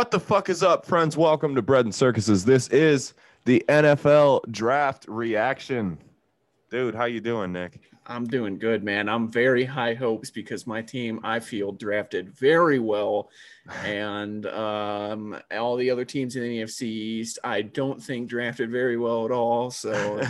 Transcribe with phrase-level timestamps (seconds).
[0.00, 1.14] What the fuck is up, friends?
[1.14, 2.46] Welcome to Bread and Circuses.
[2.46, 3.12] This is
[3.44, 5.98] the NFL draft reaction.
[6.70, 7.82] Dude, how you doing, Nick?
[8.06, 9.10] I'm doing good, man.
[9.10, 13.28] I'm very high hopes because my team, I feel, drafted very well,
[13.84, 18.96] and um, all the other teams in the NFC East, I don't think drafted very
[18.96, 19.70] well at all.
[19.70, 20.22] So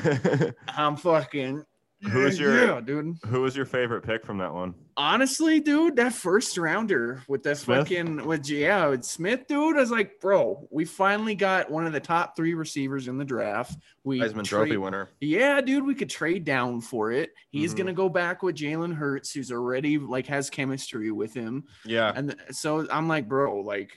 [0.69, 1.65] I'm fucking
[2.09, 3.17] Who is your- yeah, dude?
[3.27, 4.75] Who was your favorite pick from that one?
[4.97, 7.79] Honestly, dude, that first rounder with that Smith?
[7.89, 11.93] fucking with yeah, with Smith, dude, I was like, bro, we finally got one of
[11.93, 13.79] the top three receivers in the draft.
[14.05, 15.09] We Heisman Trophy winner.
[15.21, 17.31] Yeah, dude, we could trade down for it.
[17.51, 17.79] He's Mhm.
[17.79, 22.13] gonna go back with Jalen Hurts, who's already like has chemistry with him, Yeah.
[22.15, 23.97] and so I'm like, bro, like,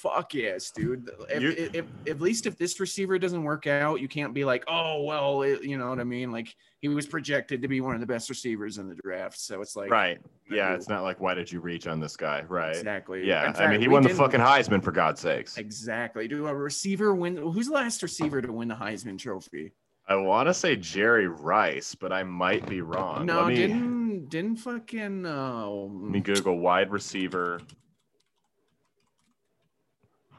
[0.00, 1.10] fuck yes, dude.
[1.28, 4.64] If, if, if, at least if this receiver doesn't work out, you can't be like,
[4.68, 6.32] oh well, it, you know what I mean?
[6.32, 9.60] Like he was projected to be one of the best receivers in the draft, so
[9.60, 10.18] it's like, right.
[10.50, 10.74] Yeah, do.
[10.76, 12.42] it's not like why did you reach on this guy?
[12.48, 12.74] Right.
[12.74, 13.26] exactly.
[13.26, 13.52] Yeah.
[13.56, 15.58] I mean, he we won the fucking Heisman for God's sakes.
[15.58, 16.26] Exactly.
[16.26, 17.36] Do a receiver win?
[17.36, 19.72] Who's the last receiver to win the Heisman Trophy?
[20.08, 23.26] I want to say Jerry Rice, but I might be wrong.
[23.26, 27.60] no, me, didn't didn't fucking um, let me Google wide receiver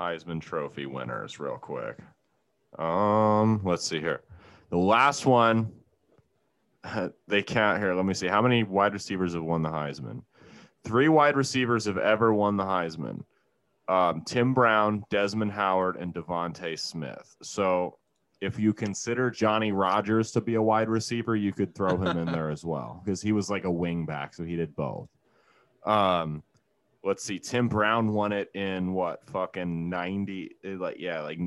[0.01, 1.99] Heisman Trophy winners real quick.
[2.79, 4.21] Um, let's see here.
[4.71, 5.71] The last one,
[7.27, 7.93] they count here.
[7.93, 8.27] Let me see.
[8.27, 10.23] How many wide receivers have won the Heisman?
[10.83, 13.23] Three wide receivers have ever won the Heisman.
[13.87, 17.35] Um, Tim Brown, Desmond Howard, and DeVonta Smith.
[17.43, 17.99] So
[18.39, 22.25] if you consider Johnny Rodgers to be a wide receiver, you could throw him in
[22.25, 25.09] there as well because he was like a wing back, so he did both.
[25.85, 26.41] Um,
[27.03, 30.55] let's see, Tim Brown won it in what fucking ninety?
[30.63, 31.39] Eh, like yeah, like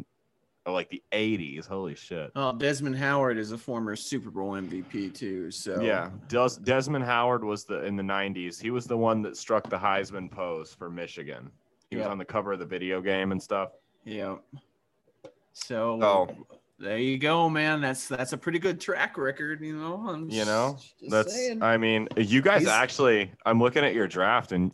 [0.66, 1.66] like the eighties.
[1.66, 2.30] Holy shit!
[2.36, 5.50] Oh, Desmond Howard is a former Super Bowl MVP too.
[5.50, 8.60] So Yeah, Des- Desmond Howard was the in the '90s.
[8.60, 11.50] He was the one that struck the Heisman pose for Michigan.
[11.90, 13.70] He was on the cover of the video game and stuff.
[14.04, 14.36] yeah.
[15.52, 16.28] So Oh.
[16.78, 17.80] there you go, man.
[17.80, 20.04] That's that's a pretty good track record, you know.
[20.08, 20.78] I'm You know,
[21.08, 21.32] That's.
[21.34, 21.62] saying.
[21.62, 23.30] I mean, you guys He's- actually.
[23.46, 24.72] I'm looking at your draft and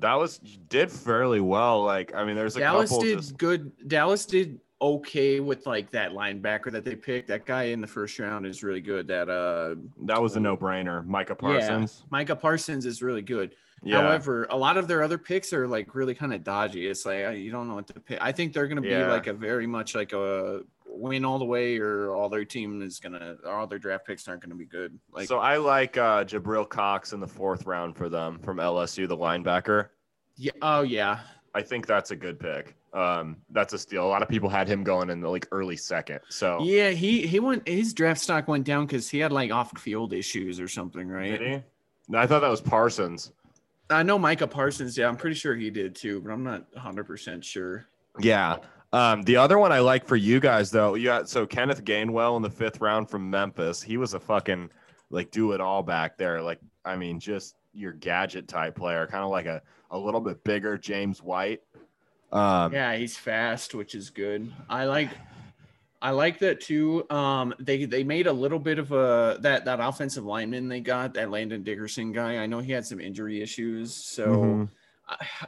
[0.00, 0.38] was
[0.68, 1.82] did fairly well.
[1.82, 3.04] Like, I mean, there's a Dallas couple.
[3.04, 3.72] did just, good.
[3.88, 7.28] Dallas did okay with like that linebacker that they picked.
[7.28, 9.06] That guy in the first round is really good.
[9.08, 11.06] That uh, that was a no-brainer.
[11.06, 11.48] Micah Yeah.
[11.48, 12.04] Parsons.
[12.10, 13.54] Micah Parsons is really good.
[13.82, 14.00] Yeah.
[14.00, 16.86] However, a lot of their other picks are like really kind of dodgy.
[16.86, 18.18] It's like uh, you don't know what to pick.
[18.20, 19.10] I think they're going to be Yeah.
[19.10, 20.62] like a very much like a
[20.98, 24.40] win all the way, or all their team is gonna, all their draft picks aren't
[24.40, 24.98] going to be good.
[25.12, 29.08] Like, so I like uh, Jabril Cox in the fourth round for them from LSU,
[29.08, 29.88] the linebacker.
[30.36, 31.20] yeah, oh yeah,
[31.54, 32.74] I think that's a good pick.
[32.92, 34.04] Um, that's a steal.
[34.04, 36.20] A lot of people had him going in the like early second.
[36.28, 36.90] So yeah.
[36.90, 40.60] He he went his draft stock went down because he had like off field issues
[40.60, 41.38] or something, right?
[41.38, 41.62] did he?
[42.08, 43.32] No, I thought that was Parsons.
[43.90, 44.96] I know Micah Parsons.
[44.96, 47.86] Yeah, I'm pretty sure he did too, but I'm not 100 percent sure.
[48.20, 48.58] Yeah.
[48.94, 52.36] Um, the other one I like for you guys though, you got so Kenneth Gainwell
[52.36, 53.82] in the fifth round from Memphis.
[53.82, 54.70] He was a fucking
[55.10, 56.40] like do it all back there.
[56.40, 60.44] Like I mean, just your gadget type player, kind of like a a little bit
[60.44, 61.60] bigger James White.
[62.30, 64.52] Um, Yeah, he's fast, which is good.
[64.68, 65.10] I like
[66.00, 67.04] I like that too.
[67.10, 71.14] Um they they made a little bit of a that that offensive lineman they got,
[71.14, 72.38] that Landon Dickerson guy.
[72.38, 74.68] I know he had some injury issues, so mhm.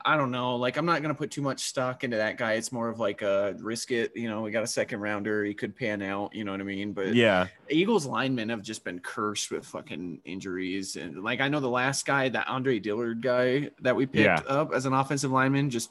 [0.04, 0.56] I, don't know.
[0.56, 2.54] Like I'm not going to put too much stock into that guy.
[2.54, 5.54] It's more of like a risk it, you know, we got a second rounder, he
[5.54, 6.92] could pan out, you know what I mean?
[6.92, 10.96] But yeah, Eagles linemen have just been cursed with fucking injuries.
[10.96, 14.54] And like I know the last guy, that Andre Dillard guy that we picked Yeah.
[14.54, 15.90] up as an offensive lineman, just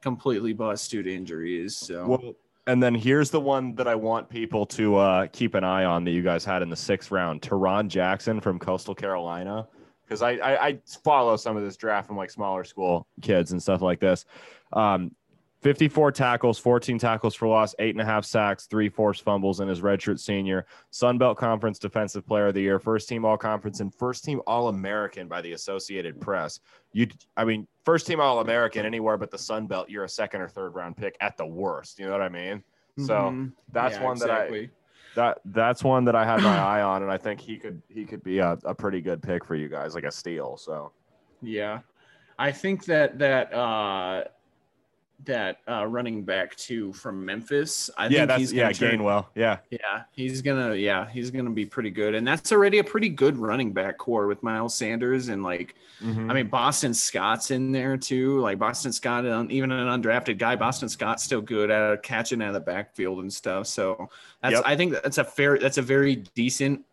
[0.00, 1.76] completely bust due to injuries.
[1.76, 2.34] So Well,
[2.66, 6.04] and then here's the one that I want people to uh, keep an eye on
[6.04, 7.42] that you guys had in the sixth round.
[7.42, 9.66] Tarron Jackson from Coastal Carolina.
[10.12, 13.62] Because I, I, I follow some of this draft from like smaller school kids and
[13.62, 14.26] stuff like this.
[14.74, 15.12] Um,
[15.62, 19.68] 54 tackles, 14 tackles for loss, eight and a half sacks, three forced fumbles in
[19.68, 20.66] his redshirt senior.
[20.90, 24.42] Sun Belt Conference Defensive Player of the Year, first team All Conference, and first team
[24.46, 26.60] All American by the Associated Press.
[26.92, 27.06] You,
[27.38, 30.48] I mean, first team All American anywhere but the Sun Belt, you're a second or
[30.48, 31.98] third round pick at the worst.
[31.98, 32.62] You know what I mean?
[32.98, 33.52] So Mhm.
[33.70, 34.70] that's Yeah, one that I exactly.
[35.14, 38.04] That that's one that I had my eye on, and I think he could he
[38.04, 40.56] could be a, a pretty good pick for you guys, like a steal.
[40.56, 40.92] So
[41.40, 41.80] Yeah.
[42.38, 44.24] I think that that uh
[45.24, 47.88] that uh running back too from Memphis.
[47.96, 49.26] I yeah, think that's he's yeah, turn- Gainwell.
[49.34, 52.14] Yeah, Yeah, he's gonna yeah, he's gonna be pretty good.
[52.14, 56.30] And that's already a pretty good running back corps with Miles Sanders and like Mhm.
[56.30, 58.40] I mean Boston Scott's in there too.
[58.40, 62.48] Like Boston Scott, um, even an undrafted guy, Boston Scott's still good at catching out
[62.48, 63.66] of the backfield and stuff.
[63.68, 64.08] So
[64.42, 64.62] that's Yep.
[64.66, 66.84] I think that's a fair that's a very decent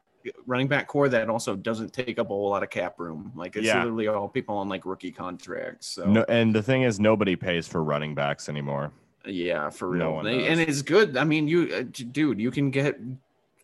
[0.45, 3.31] running back corps that also doesn't take up a whole lot of cap room.
[3.35, 3.79] Like it's Yeah.
[3.79, 5.87] literally all people on like rookie contracts.
[5.87, 8.91] So No, and the thing is, nobody pays for running backs anymore.
[9.25, 10.13] yeah, for No real.
[10.15, 11.17] one They- and it's good.
[11.17, 12.99] I mean, you uh, dude, you can get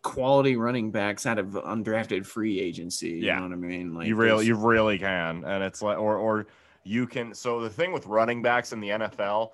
[0.02, 3.10] quality running backs out of undrafted free agency.
[3.10, 3.36] You Yeah.
[3.38, 3.94] know what I mean?
[3.96, 6.46] Like you really, you really can, and it's like, or, or
[6.84, 7.34] you can.
[7.34, 9.54] So the thing with running backs in the NFL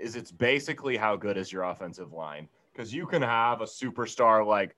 [0.00, 4.44] is it's basically how good is your offensive line because you can have a superstar
[4.44, 4.74] like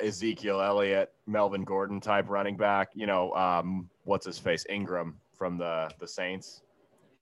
[0.00, 2.90] Ezekiel Elliott, Melvin Gordon type running back.
[2.94, 6.62] You know, um, what's his face, Ingram from the the Saints.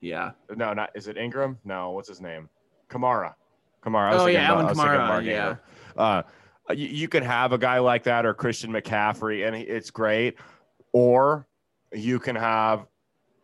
[0.00, 0.30] yeah.
[0.54, 1.58] No, not is it Ingram?
[1.64, 2.48] No, what's his name?
[2.88, 3.34] Kamara.
[3.82, 4.12] Kamara.
[4.14, 5.56] Oh, yeah, about- Alvin I was thinking Kamara, yeah.
[5.96, 6.22] Uh,
[6.74, 10.36] you, you can have a guy like that or Christian McCaffrey, and it's great.
[10.92, 11.46] Or
[11.92, 12.86] you can have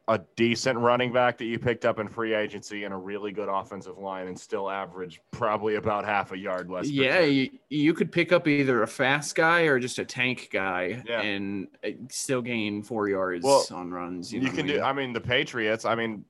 [0.09, 3.49] a decent running back that you picked up in free agency and a really good
[3.49, 6.89] offensive line and still average probably about half a yard less.
[6.89, 11.03] Yeah, you, you could pick up either a fast guy or just a tank guy
[11.07, 11.21] Yeah.
[11.21, 14.33] and uh, still gain four yards Well, on runs.
[14.33, 14.83] You, know can do.
[14.83, 15.85] I mean, the Patriots.
[15.85, 16.25] I mean,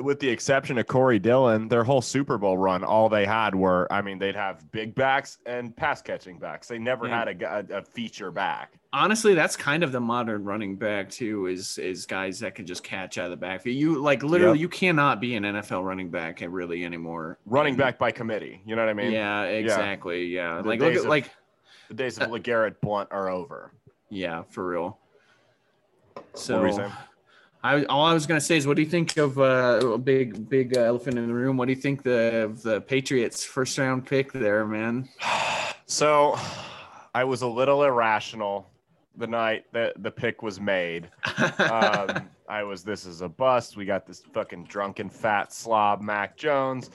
[0.00, 3.86] with the exception of Corey Dillon, their whole Super Bowl run, all they had were.
[3.92, 6.66] I mean, they'd have big backs and pass catching backs.
[6.68, 7.18] They never Yeah.
[7.18, 8.72] had a, a, feature back.
[8.94, 11.46] Honestly, that's kind of the modern running back too.
[11.46, 13.76] Is is guys that can just catch out of the backfield.
[13.76, 14.62] You like literally, Yep.
[14.62, 17.38] you cannot be an NFL running back really anymore.
[17.44, 18.62] Running back by committee.
[18.66, 19.12] You know what I mean?
[19.12, 20.26] yeah, exactly.
[20.26, 21.30] Yeah, The like look at like
[21.88, 23.72] The days of Uh, LeGarrette Blount are over.
[24.08, 24.98] yeah, for real.
[26.14, 26.92] What were you So.
[27.64, 30.48] I, all I was gonna say is, what do you think of uh, a big,
[30.48, 31.56] big uh, elephant in the room?
[31.56, 35.08] What do you think the of the Patriots first round pick there, man?
[35.86, 36.38] So,
[37.14, 38.70] I was a little irrational
[39.16, 41.10] the night that the pick was made.
[41.58, 43.76] um, I was, this is a bust.
[43.76, 46.90] We got this fucking drunken fat slob, Mac Jones.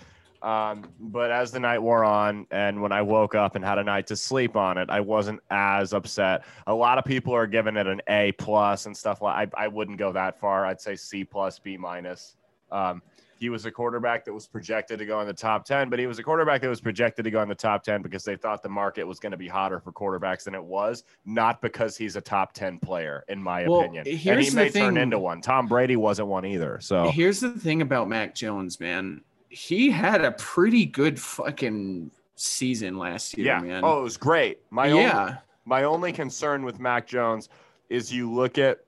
[0.47, 3.83] Um, but as the night wore on, and when I woke up and had a
[3.83, 6.45] night to sleep on it, I wasn't as upset.
[6.67, 9.51] A lot of people are giving it an A plus and stuff like.
[9.57, 10.65] I, I wouldn't go that far.
[10.65, 12.37] I'd say C plus, B minus.
[12.71, 13.01] Um,
[13.39, 16.07] he was a quarterback that was projected to go in the top 10, but he
[16.07, 18.63] was a quarterback that was projected to go in the top 10 because they thought
[18.63, 22.15] the market was going to be hotter for quarterbacks than it was, not because he's
[22.15, 24.07] a top 10 player, in my Well, opinion.
[24.07, 25.03] And here's he the may turn thing.
[25.03, 25.41] into one.
[25.41, 26.79] Tom Brady wasn't one either.
[26.81, 29.21] So, Here's the thing about Mac Jones, man.
[29.49, 33.59] He had a pretty good fucking season last year, yeah.
[33.59, 33.81] man.
[33.83, 34.59] Oh, it was great.
[34.69, 37.49] My only, yeah, my only concern with Mac Jones
[37.89, 38.79] is you look at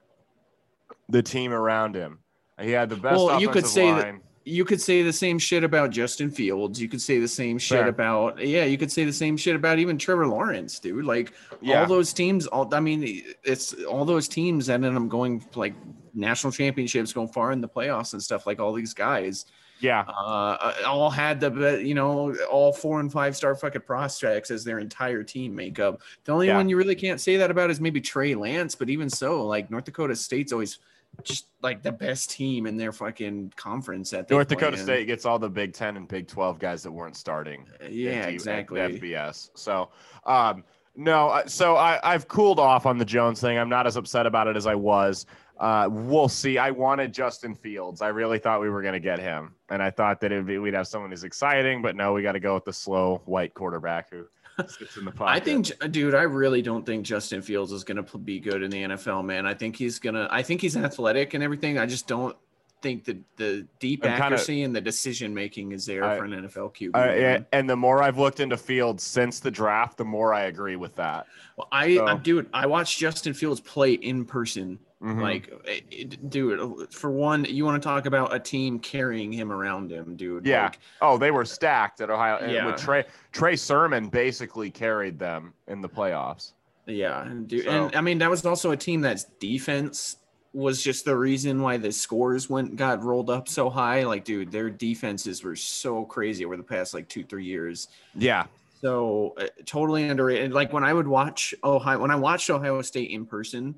[1.07, 2.19] the team around him.
[2.61, 4.15] He had the best Well, you could say that-
[4.45, 6.81] you could say the same shit about Justin Fields.
[6.81, 7.87] You could say the same shit Fair.
[7.87, 8.63] about yeah.
[8.63, 11.05] You could say the same shit about even Trevor Lawrence, dude.
[11.05, 11.81] Like Yeah.
[11.81, 12.47] all those teams.
[12.47, 15.75] All I mean, it's all those teams that ended up going like
[16.15, 18.47] national championships, going far in the playoffs and stuff.
[18.47, 19.45] Like all these guys,
[19.79, 20.01] yeah.
[20.01, 24.79] uh, all had the you know all four and five star fucking prospects as their
[24.79, 26.01] entire team makeup.
[26.25, 26.57] The only Yeah.
[26.57, 29.69] one you really can't say that about is maybe Trey Lance, but even so, like
[29.71, 30.79] North Dakota State's always
[31.23, 35.39] just like the best team in their fucking conference at North Dakota State gets all
[35.39, 37.65] the Big Ten and Big Twelve guys that weren't starting.
[37.89, 38.79] Yeah, at D- exactly.
[38.79, 39.49] FBS.
[39.55, 39.89] So,
[40.25, 40.63] um,
[40.95, 43.57] no, so I, I've cooled off on the Jones thing.
[43.57, 45.25] I'm not as upset about it as I was.
[45.59, 46.57] Uh, we'll see.
[46.57, 48.01] I wanted Justin Fields.
[48.01, 50.57] I really thought we were going to get him, and I thought that it'd be,
[50.57, 51.81] we'd have someone who's exciting.
[51.81, 54.25] But no, we got to go with the slow white quarterback who
[54.67, 55.31] sits in the pocket.
[55.31, 58.71] I think, dude, I really don't think Justin Fields is going to be good in
[58.71, 59.45] the NFL, man.
[59.45, 60.27] I think he's gonna.
[60.31, 61.77] I think he's athletic and everything.
[61.77, 62.35] I just don't
[62.81, 66.23] think that the deep I'm kinda- accuracy and the decision making is there I- for
[66.23, 66.93] an NFL QB.
[66.93, 67.45] Man.
[67.51, 70.95] and the more I've looked into Fields since the draft, the more I agree with
[70.95, 71.27] that.
[71.57, 74.79] Well, I, So- I, dude, I watched Justin Fields play in person.
[75.01, 75.21] Mhm.
[75.21, 79.51] Like, it- it- dude, for one, you want to talk about a team carrying him
[79.51, 80.45] around him, dude.
[80.45, 80.63] Yeah.
[80.65, 82.37] Like, Oh, they were stacked at Ohio.
[82.37, 82.65] and Yeah.
[82.65, 86.51] With Trey Trey Sermon basically carried them in the playoffs.
[86.85, 90.17] Yeah, and dude, So- and I mean that was also a team that's defense
[90.51, 94.03] was just the reason why the scores went got rolled up so high.
[94.03, 97.87] Like, dude, their defenses were so crazy over the past like two three years.
[98.15, 98.47] Yeah.
[98.81, 100.51] So uh, totally underrated.
[100.51, 103.75] Like when I would watch Ohio, when I watched Ohio State in person,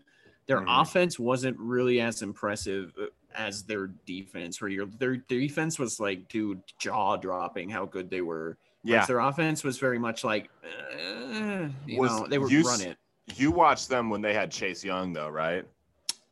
[0.48, 0.82] their Mhm.
[0.82, 3.06] offense wasn't really as impressive uh,
[3.36, 4.62] as their defense.
[4.62, 8.58] Where your their defense was like, dude, jaw dropping how good they were.
[8.84, 9.06] Yeah.
[9.06, 12.98] Their offense was very much like, uh, you Was know, they were you run it.
[13.36, 15.66] You watched them when they had Chase Young, though, right?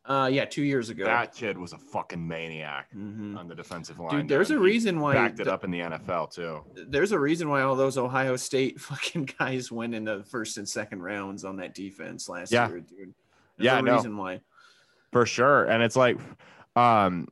[0.06, 1.04] Uh, yeah, two years ago.
[1.04, 3.38] That kid was a fucking maniac Mhm.
[3.38, 4.10] on the defensive line.
[4.10, 4.58] Dude, there's man.
[4.58, 6.64] a reason why backed it the- up in the NFL too.
[6.88, 10.68] there's a reason why all those Ohio State fucking guys went in the first and
[10.68, 12.68] second rounds on that defense last Yeah.
[12.68, 13.14] year, dude.
[13.64, 13.96] Yeah, a no.
[13.96, 14.40] reason why.
[15.12, 15.64] For sure.
[15.64, 16.18] And it's like
[16.76, 17.28] um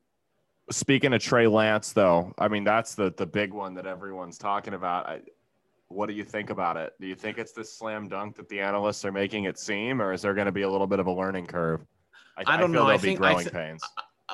[0.70, 4.74] speaking of Trey Lance though, I mean that's the the big one that everyone's talking
[4.74, 5.06] about.
[5.06, 5.20] I
[5.88, 6.92] what do you think about it?
[7.00, 10.12] Do you think it's this slam dunk that the analysts are making it seem, or
[10.12, 11.80] is there going to be a little bit of a learning curve?
[12.46, 12.86] I don't know.
[12.86, 13.82] I be think- I growing th- pains.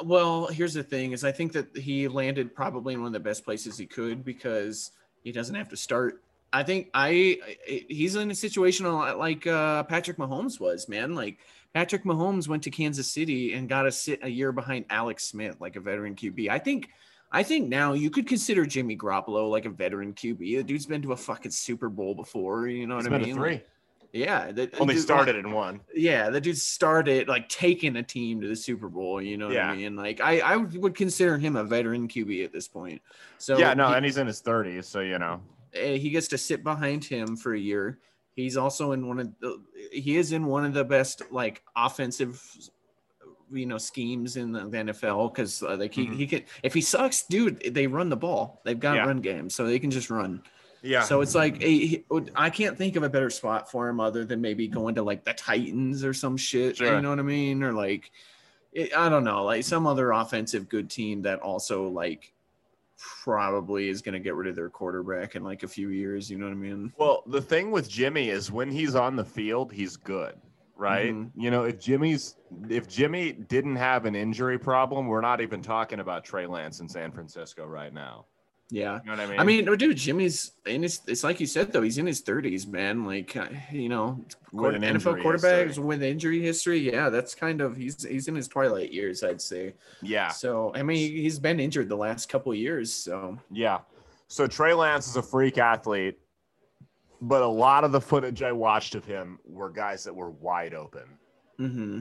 [0.04, 3.20] Well, here's the thing: is I think that he landed probably in one of the
[3.20, 4.90] best places he could because
[5.22, 6.24] he doesn't have to start.
[6.52, 10.88] I think I I- he's in a situation a lot like uh, Patrick Mahomes was,
[10.88, 11.14] man.
[11.14, 11.38] Like
[11.74, 15.56] Patrick Mahomes went to Kansas City and got to sit a year behind Alex Smith,
[15.60, 16.48] like a veteran QB.
[16.48, 16.88] I think.
[17.32, 20.38] I think now you could consider Jimmy Garoppolo like a veteran QB.
[20.38, 22.68] The dude's been to a fucking Super Bowl before.
[22.68, 23.28] You know He's what I mean?
[23.30, 23.50] to three.
[23.54, 23.68] Like,
[24.12, 24.52] yeah.
[24.52, 25.80] The, Only dude- started in one.
[25.96, 29.20] yeah, the dude started like taking a team to the Super Bowl.
[29.20, 29.68] You know what Yeah.
[29.68, 29.96] I mean?
[29.96, 33.02] Like I, I would consider him a veteran QB at this point.
[33.38, 35.40] So yeah, no, he, and he's in his 30s, so you know.
[35.74, 37.98] eh, he gets to sit behind him for a year.
[38.34, 39.60] He's also in one of the
[39.92, 42.42] he is in one of the best like offensive
[43.52, 46.16] you know schemes in the, NFL because uh, like he, Mhm.
[46.16, 48.60] he can if he sucks, dude, they run the ball.
[48.64, 49.06] They've got Yeah.
[49.06, 50.42] run games, so they can just run.
[50.82, 51.02] Yeah.
[51.02, 54.40] So it's like he- I can't think of a better spot for him other than
[54.40, 56.76] maybe going to like the Titans or some shit.
[56.78, 56.96] Sure.
[56.96, 57.62] You know what I mean?
[57.62, 58.10] Or like
[58.72, 62.32] it, I don't know, like some other offensive good team that also like
[62.98, 66.30] probably is going to get rid of their quarterback in like a few years.
[66.30, 66.92] You know what I mean?
[66.98, 70.34] Well, the thing with Jimmy is when he's on the field, he's good,
[70.76, 71.12] right?
[71.12, 71.30] Mhm.
[71.36, 72.36] You know, if Jimmy's
[72.68, 76.88] if Jimmy didn't have an injury problem, we're not even talking about Trey Lance in
[76.88, 78.26] San Francisco right now.
[78.71, 79.00] Yeah.
[79.04, 79.40] You know what I mean?
[79.40, 81.00] I mean, dude, Jimmy's in his.
[81.06, 83.04] It's like you said though, he's in his thirties, man.
[83.04, 85.85] Like, uh, you know, With an NFL quarterbacks history.
[85.85, 86.78] with injury history.
[86.78, 89.75] Yeah, that's kind of he's he's in his twilight years, I'd say.
[90.02, 92.92] yeah, So, I mean, he's been injured the last couple of years.
[92.92, 93.80] So, yeah.
[94.28, 96.18] So Trey Lance is a freak athlete,
[97.21, 100.73] but a lot of the footage I watched of him were guys that were wide
[100.75, 101.04] open.
[101.59, 102.00] hmm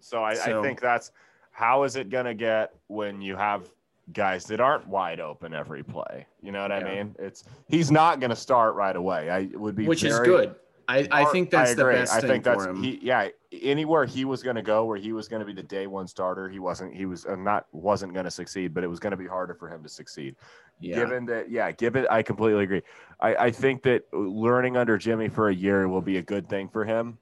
[0.00, 1.12] So I, So- I think that's
[1.52, 3.68] how is it going to get when you have
[4.12, 6.26] guys that aren't wide open every play?
[6.42, 7.14] You know what I mean?
[7.18, 9.30] It's he's not going to start right away.
[9.30, 10.54] I would be which is good.
[10.88, 11.94] I, I think that's the agree.
[11.94, 12.98] best I thing think that's he.
[13.02, 13.28] Yeah,
[13.62, 16.06] anywhere he was going to go, where he was going to be the day one
[16.06, 16.94] starter, he wasn't.
[16.94, 19.54] He was uh, not wasn't going to succeed, but it was going to be harder
[19.54, 20.36] for him to succeed.
[20.80, 20.96] yeah.
[20.96, 22.82] Given that, yeah, given I completely agree.
[23.20, 26.68] I, I think that learning under Jimmy for a year will be a good thing
[26.68, 27.18] for him,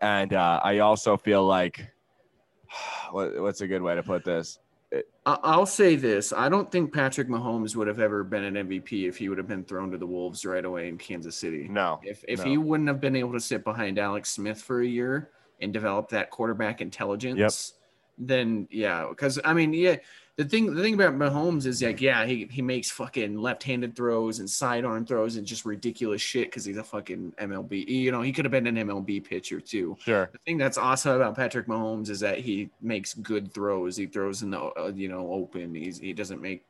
[0.00, 1.90] and uh, I also feel like
[3.10, 4.58] what, what's a good way to put this?
[4.92, 5.02] I-
[5.44, 9.16] I'll say this: I don't think Patrick Mahomes would have ever been an MVP if
[9.16, 11.68] he would have been thrown to the wolves right away in Kansas City.
[11.68, 12.44] No, If if no.
[12.46, 15.30] he wouldn't have been able to sit behind Alex Smith for a year
[15.60, 17.74] and develop that quarterback intelligence,
[18.18, 19.96] then yeah, because I mean, yeah,
[20.40, 24.38] the thing the thing about Mahomes is like, yeah, he he makes fucking left-handed throws
[24.38, 27.86] and sidearm throws and just ridiculous shit because he's a fucking MLB.
[27.86, 29.98] You know, he could have been an MLB pitcher too.
[30.00, 30.30] sure.
[30.32, 33.98] The thing that's awesome about Patrick Mahomes is that he makes good throws.
[33.98, 35.74] He throws in the uh, you know open.
[35.74, 36.64] He's he doesn't make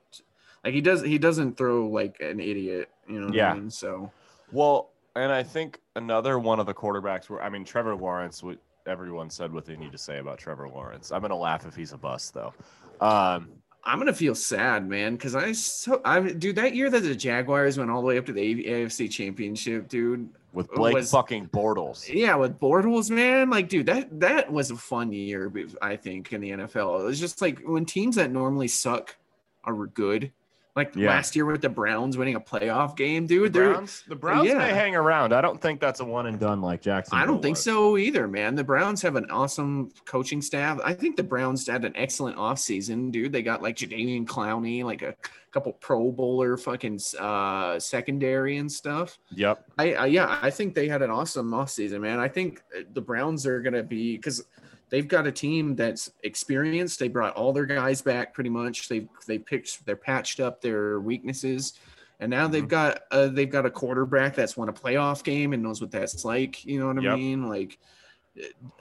[0.65, 2.91] like he does he doesn't throw like an idiot.
[3.07, 3.53] You know what Yeah.
[3.53, 3.71] I mean?
[3.71, 4.11] So
[4.51, 8.59] Well, and I think another one of the quarterbacks were, I mean, Trevor Lawrence, what
[8.87, 11.13] everyone said what they need to say about Trevor Lawrence.
[11.13, 12.53] I'm going to laugh if he's a bust, though.
[13.01, 13.49] Um,
[13.85, 17.79] I'm gonna feel sad, man, because I so I dude that year that the Jaguars
[17.79, 20.29] went all the way up to the AFC Championship, dude.
[20.53, 22.13] with Blake Was- fucking Bortles.
[22.13, 25.51] Yeah, with Bortles, man, like dude, that that was a fun year.
[25.81, 29.17] I think in the NFL, it was just like when teams that normally suck
[29.65, 30.31] are good.
[30.77, 31.09] Like Yeah.
[31.09, 33.53] last year with the Browns winning a playoff game, dude.
[33.53, 34.59] They're Browns, the Browns yeah.
[34.59, 35.33] may hang around.
[35.33, 37.19] I don't think that's a one and done like Jackson.
[37.19, 38.55] I don't think so either, man.
[38.55, 40.79] The Browns have an awesome coaching staff.
[40.85, 43.33] I think the Browns had an excellent offseason, dude.
[43.33, 45.17] They got like Jadeveon Clowney, like a
[45.51, 49.19] couple Pro Bowler fucking uh, secondary and stuff.
[49.31, 49.65] Yep.
[49.79, 52.21] I, I yeah, I think they had an awesome offseason, man.
[52.21, 54.45] I think uh, the Browns are gonna be because
[54.91, 56.99] they've got a team that's experienced.
[56.99, 58.89] They brought all their guys back pretty much.
[58.89, 61.75] They've they picked they're patched up their weaknesses.
[62.23, 62.69] And now they've Mhm.
[62.69, 66.25] got uh, they've got a quarterback that's won a playoff game and knows what that's
[66.25, 66.65] like.
[66.67, 67.17] You know what I Yep.
[67.17, 67.49] mean?
[67.49, 67.79] Like,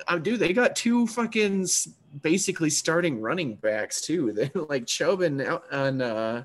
[0.07, 0.35] I do.
[0.37, 1.67] They got two fucking
[2.21, 4.31] basically starting running backs too.
[4.33, 6.43] They're like Chubb and and uh,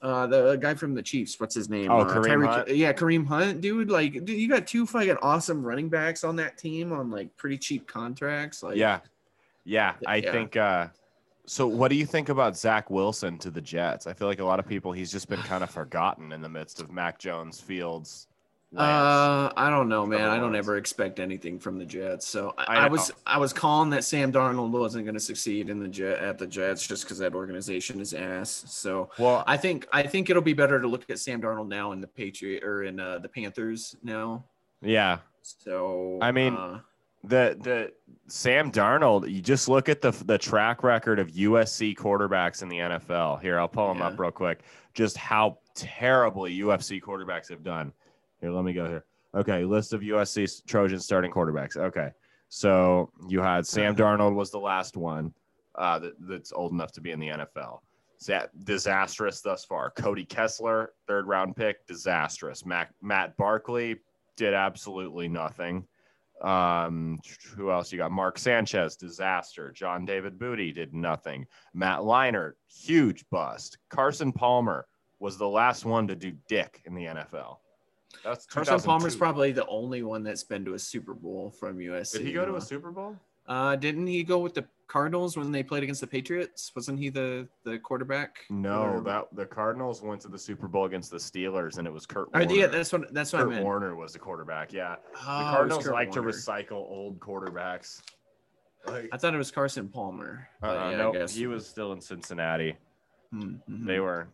[0.00, 1.38] uh, the guy from the Chiefs.
[1.40, 1.90] What's his name?
[1.90, 2.68] Oh, uh, Kareem Hunt?
[2.68, 3.90] Yeah, Kareem Hunt, dude.
[3.90, 7.58] Like, dude, you got two fucking awesome running backs on that team on like pretty
[7.58, 8.62] cheap contracts.
[8.62, 9.00] Like, yeah.
[9.64, 9.94] Yeah.
[10.06, 10.32] I Yeah.
[10.32, 10.56] think.
[10.56, 10.88] uh
[11.46, 14.06] So, what do you think about Zach Wilson to the Jets?
[14.06, 16.48] I feel like a lot of people he's just been kind of forgotten in the
[16.48, 18.27] midst of Mac Jones, Fields.
[18.70, 18.82] Lance.
[18.82, 20.28] Uh, I don't know, man.
[20.28, 22.26] I don't ever expect anything from the Jets.
[22.28, 23.10] So I, I I, was.
[23.26, 26.46] I was calling that Sam Darnold wasn't going to succeed in the Jet at the
[26.46, 28.64] Jets just because that organization is ass.
[28.68, 31.92] So well, I think I think it'll be better to look at Sam Darnold now
[31.92, 34.44] in the Patriot or in uh, the Panthers now.
[34.82, 35.18] yeah.
[35.42, 36.80] So I mean, uh,
[37.24, 37.92] the the
[38.26, 42.76] Sam Darnold, you just look at the the track record of USC quarterbacks in the
[42.78, 43.40] NFL.
[43.40, 44.08] Here, I'll pull them Yeah.
[44.08, 44.60] up real quick.
[44.92, 47.94] Just how terribly USC quarterbacks have done.
[48.40, 49.04] Here, let me go here.
[49.34, 51.76] Okay, list of USC Trojan starting quarterbacks.
[51.76, 52.10] Okay,
[52.48, 55.34] so you had Sam Darnold was the last one
[55.74, 57.80] uh, that, that's old enough to be in the NFL.
[58.64, 59.90] Disastrous thus far.
[59.90, 62.66] Cody Kessler, third round pick, disastrous.
[62.66, 63.96] Matt, Matt Barkley
[64.36, 65.86] did absolutely nothing.
[66.42, 67.20] Um,
[67.56, 68.12] who else you got?
[68.12, 69.72] Mark Sanchez, disaster.
[69.72, 71.46] John David Booty did nothing.
[71.74, 73.78] Matt Leinart, huge bust.
[73.88, 74.86] Carson Palmer
[75.20, 77.56] was the last one to do dick in the NFL.
[78.24, 82.12] That's Carson Palmer's probably the only one that's been to a Super Bowl from USC.
[82.12, 83.16] Did he go to a Super Bowl?
[83.46, 86.70] Uh, didn't he go with the Cardinals when they played against the Patriots?
[86.76, 88.44] Wasn't he the the quarterback?
[88.50, 92.04] No, that the Cardinals went to the Super Bowl against the Steelers, and it was
[92.04, 92.32] Kurt.
[92.32, 92.52] Warner.
[92.52, 93.64] Yeah, that's what that's what Kurt I meant.
[93.64, 94.72] Warner was the quarterback.
[94.72, 94.96] Yeah,
[95.26, 96.32] oh, the Cardinals like Warner.
[96.32, 98.02] to recycle old quarterbacks.
[98.86, 100.48] Like, I thought it was Carson Palmer.
[100.62, 102.76] Uh, yeah, no, he was still in Cincinnati.
[103.34, 103.86] Mm-hmm.
[103.86, 104.28] They were,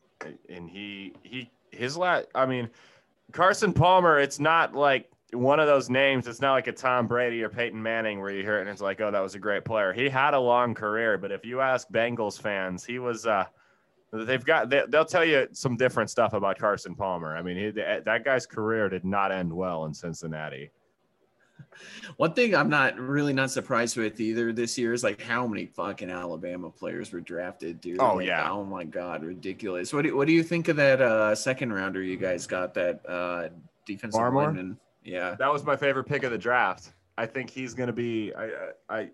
[0.48, 2.26] and he he his last.
[2.34, 2.68] I mean,
[3.32, 4.18] Carson Palmer.
[4.18, 6.26] It's not like one of those names.
[6.26, 8.80] It's not like a Tom Brady or Peyton Manning where you hear it and it's
[8.80, 9.92] like, oh, that was a great player.
[9.92, 13.26] He had a long career, but if you ask Bengals fans, he was.
[13.26, 13.44] uh
[14.14, 14.70] They've got.
[14.70, 17.36] They, will tell you some different stuff about Carson Palmer.
[17.36, 20.70] I mean, he, that guy's career did not end well in Cincinnati.
[22.16, 25.66] One thing I'm not really not surprised with either this year is like how many
[25.66, 28.00] fucking Alabama players were drafted, dude.
[28.00, 28.50] Oh like, yeah.
[28.50, 29.92] Oh my god, ridiculous.
[29.92, 33.00] What do, what do you think of that uh second rounder you guys got that
[33.08, 33.48] uh
[33.86, 34.46] defensive Barmore?
[34.46, 34.78] lineman?
[35.02, 36.92] Yeah, that was my favorite pick of the draft.
[37.16, 38.32] I think he's going to be.
[38.34, 38.50] I,
[38.88, 39.10] I,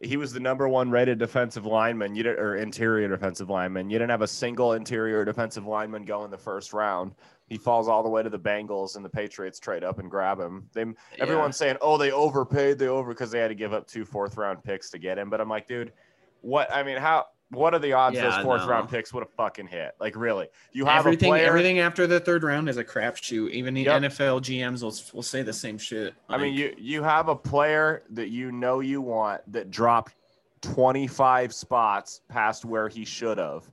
[0.00, 2.14] he was the number one rated defensive lineman.
[2.14, 3.90] You did, or interior defensive lineman.
[3.90, 7.12] You didn't have a single interior defensive lineman go in the first round.
[7.48, 10.40] He falls all the way to the Bengals, and the Patriots trade up and grab
[10.40, 10.68] him.
[10.72, 10.92] They, yeah.
[11.18, 12.78] everyone's saying, "Oh, they overpaid.
[12.78, 15.28] They over because they had to give up two fourth round picks to get him."
[15.28, 15.92] But I'm like, dude,
[16.40, 16.74] what?
[16.74, 17.26] I mean, how?
[17.50, 18.68] What are the odds yeah, those fourth no.
[18.68, 19.94] round picks would have fucking hit?
[20.00, 21.30] Like really, you have everything.
[21.30, 21.46] Player...
[21.46, 23.50] Everything after the third round is a crapshoot.
[23.50, 24.02] Even the yep.
[24.02, 26.14] NFL GMs will, will say the same shit.
[26.28, 26.40] Like...
[26.40, 30.14] I mean, you you have a player that you know you want that dropped
[30.60, 33.68] twenty five spots past where he should have.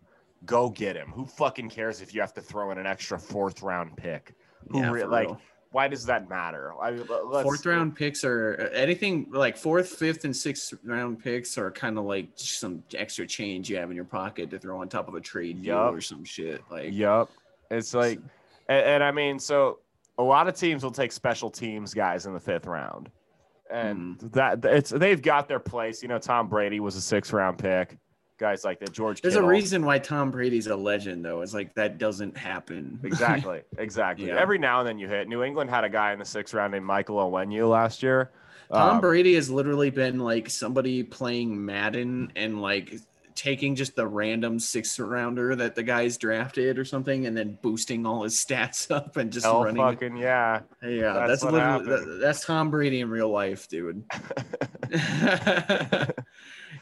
[0.45, 1.09] Go get him.
[1.09, 4.33] Who fucking cares if you have to throw in an extra fourth round pick?
[4.69, 5.41] Who yeah, re- like real
[5.77, 6.73] why does that matter?
[6.81, 6.97] I
[7.43, 12.05] fourth round picks are anything like fourth, fifth, and sixth round picks are kind of
[12.05, 15.21] like some extra change you have in your pocket to throw on top of a
[15.21, 15.93] trade deal yep.
[15.93, 16.63] or some shit.
[16.71, 17.29] Like, yep,
[17.69, 18.17] it's like,
[18.67, 19.77] and, and, I mean, so
[20.17, 23.11] a lot of teams will take special teams guys in the fifth round,
[23.69, 24.31] and mm.
[24.31, 26.01] that it's they've got their place.
[26.01, 27.99] You know, Tom Brady was a sixth round pick
[28.37, 28.91] guys like that.
[28.91, 29.21] George.
[29.21, 29.49] There's Kittle.
[29.49, 31.41] a reason why Tom Brady's a legend, though.
[31.41, 32.99] It's like that doesn't happen.
[33.03, 33.61] exactly.
[33.77, 34.27] Exactly.
[34.27, 34.39] yeah.
[34.39, 35.27] Every now and then you hit.
[35.27, 38.31] New England had a guy in the sixth round named Michael Onwenu last year.
[38.71, 42.99] Tom um, Brady has literally been like somebody playing Madden and like
[43.37, 48.03] taking just the random sixth rounder that the guys drafted or something and then boosting
[48.05, 52.19] all his stats up and just Hell running fucking yeah yeah that's, that's literally that,
[52.19, 54.03] that's tom brady in real life dude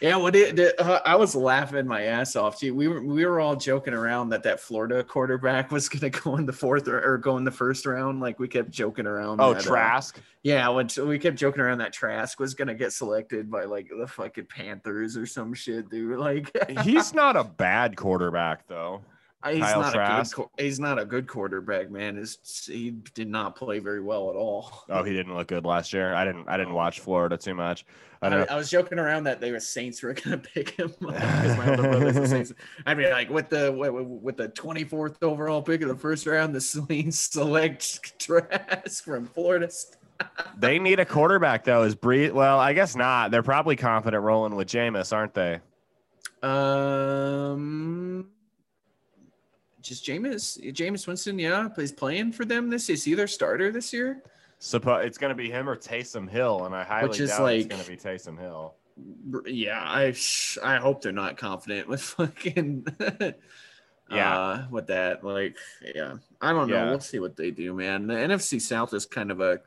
[0.01, 2.59] yeah, what it, uh, I was laughing my ass off.
[2.59, 6.21] Gee, we were we were all joking around that that Florida quarterback was going to
[6.21, 8.19] go in the fourth or, or, go in the first round.
[8.19, 9.41] Like we kept joking around.
[9.41, 10.17] Oh, that, Trask.
[10.17, 13.63] Uh, yeah, when we kept joking around that Trask was going to get selected by
[13.63, 16.19] like the fucking Panthers or some shit, dude.
[16.19, 19.01] Like he's not a bad quarterback though.
[19.47, 20.37] He's Kyle not Trask.
[20.37, 20.47] a good.
[20.57, 22.15] He's not a good quarterback, man.
[22.15, 24.71] His, he did not play very well at all.
[24.89, 26.13] Oh, he didn't look good last year.
[26.13, 26.47] I didn't.
[26.47, 27.85] I didn't watch Florida too much.
[28.21, 31.57] I, I, I was joking around that they were Saints were gonna pick him because
[31.57, 32.53] my older brother's Saints.
[32.85, 36.25] I mean, like with the with, with the twenty fourth overall pick of the first
[36.25, 39.69] round, the Saints select Trask from Florida.
[40.57, 41.83] they need a quarterback though.
[41.83, 42.31] Is Bree?
[42.31, 43.31] Well, I guess not.
[43.31, 45.59] They're probably confident rolling with Jameis, aren't they?
[46.41, 48.27] Um
[49.85, 52.89] just Jameis, Jameis Winston, yeah, he's playing for them this.
[52.89, 54.23] Is he their starter this year?
[54.59, 57.43] Suppo- it's going to be him or Taysom Hill, and I highly Which is doubt
[57.43, 58.73] like, it's going to be Taysom Hill.
[59.45, 60.15] Yeah, I
[60.63, 62.87] I hope they're not confident with fucking
[64.09, 65.23] yeah uh, with that.
[65.23, 65.57] Like,
[65.93, 66.75] yeah, I don't know.
[66.75, 66.89] Yeah.
[66.89, 68.07] We'll see what they do, man.
[68.07, 69.59] The NFC South is kind of a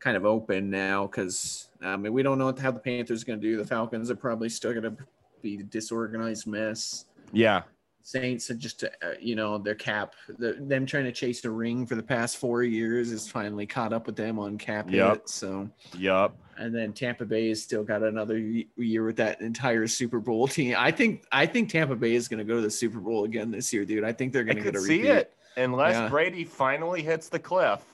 [0.00, 3.40] kind of open now because I mean we don't know how the Panthers are going
[3.40, 3.56] to do.
[3.56, 4.96] The Falcons are probably still going to
[5.42, 7.04] be a disorganized mess.
[7.32, 7.62] Yeah,
[8.06, 8.88] Saints and just uh,
[9.18, 12.62] you know their cap, the, them trying to chase a ring for the past four
[12.62, 15.12] years is finally caught up with them on cap yep.
[15.14, 15.28] hit.
[15.30, 16.36] So yep.
[16.58, 20.76] And then Tampa Bay has still got another year with that entire Super Bowl team.
[20.78, 23.50] I think I think Tampa Bay is going to go to the Super Bowl again
[23.50, 24.04] this year, dude.
[24.04, 25.02] I think they're going to get a repeat.
[25.04, 26.08] see it unless yeah.
[26.08, 27.93] Brady finally hits the cliff.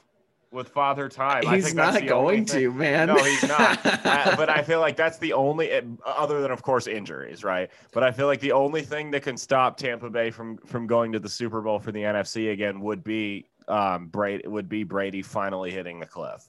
[0.53, 1.45] With Father Time.
[1.47, 3.09] I He's think not going to, man.
[3.09, 3.79] No, he's not.
[4.11, 7.71] Uh, but I feel like that's the only, eh, other than of course injuries, right?
[7.93, 11.13] But I feel like the only thing that can stop Tampa Bay from from going
[11.13, 15.23] to the Super Bowl for the NFC again would be um Brady would be Brady
[15.23, 16.49] finally hitting the cliff.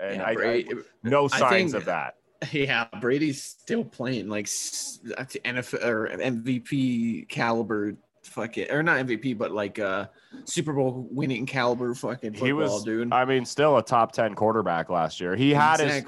[0.00, 2.16] And Yeah, I, Brady- I no I signs think- of that.
[2.50, 7.94] Yeah, Brady's still playing like NFL or MVP caliber
[8.32, 10.06] fucking or not MVP, but like uh
[10.44, 13.12] Super Bowl winning caliber fucking football, He was, dude.
[13.12, 15.36] I mean, still a top ten quarterback last year.
[15.36, 16.04] He had his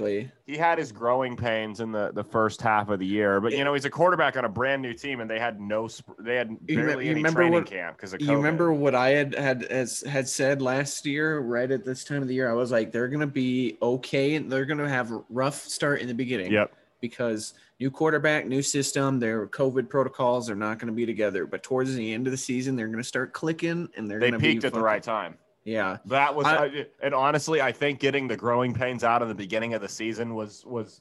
[0.47, 3.65] he had his growing pains in the, the first half of the year, but you
[3.65, 6.67] know he's a quarterback on a brand new team, and they had no they had
[6.67, 8.15] barely you any training what- camp because.
[8.19, 12.23] You remember what I had had as had said last year, right at this time
[12.23, 12.51] of the year?
[12.51, 16.09] I was like, they're gonna be okay, and they're gonna have a rough start in
[16.09, 16.53] the beginning.
[16.53, 16.73] Yep.
[17.01, 21.47] because new quarterback, new system, their COVID protocols are not going to be together.
[21.47, 24.31] But towards the end of the season, they're going to start clicking, and they're They
[24.31, 25.37] going to be peaked at the right time.
[25.65, 29.35] Yeah, That was, I, and honestly, I think getting the growing pains out in the
[29.35, 31.01] beginning of the season was was,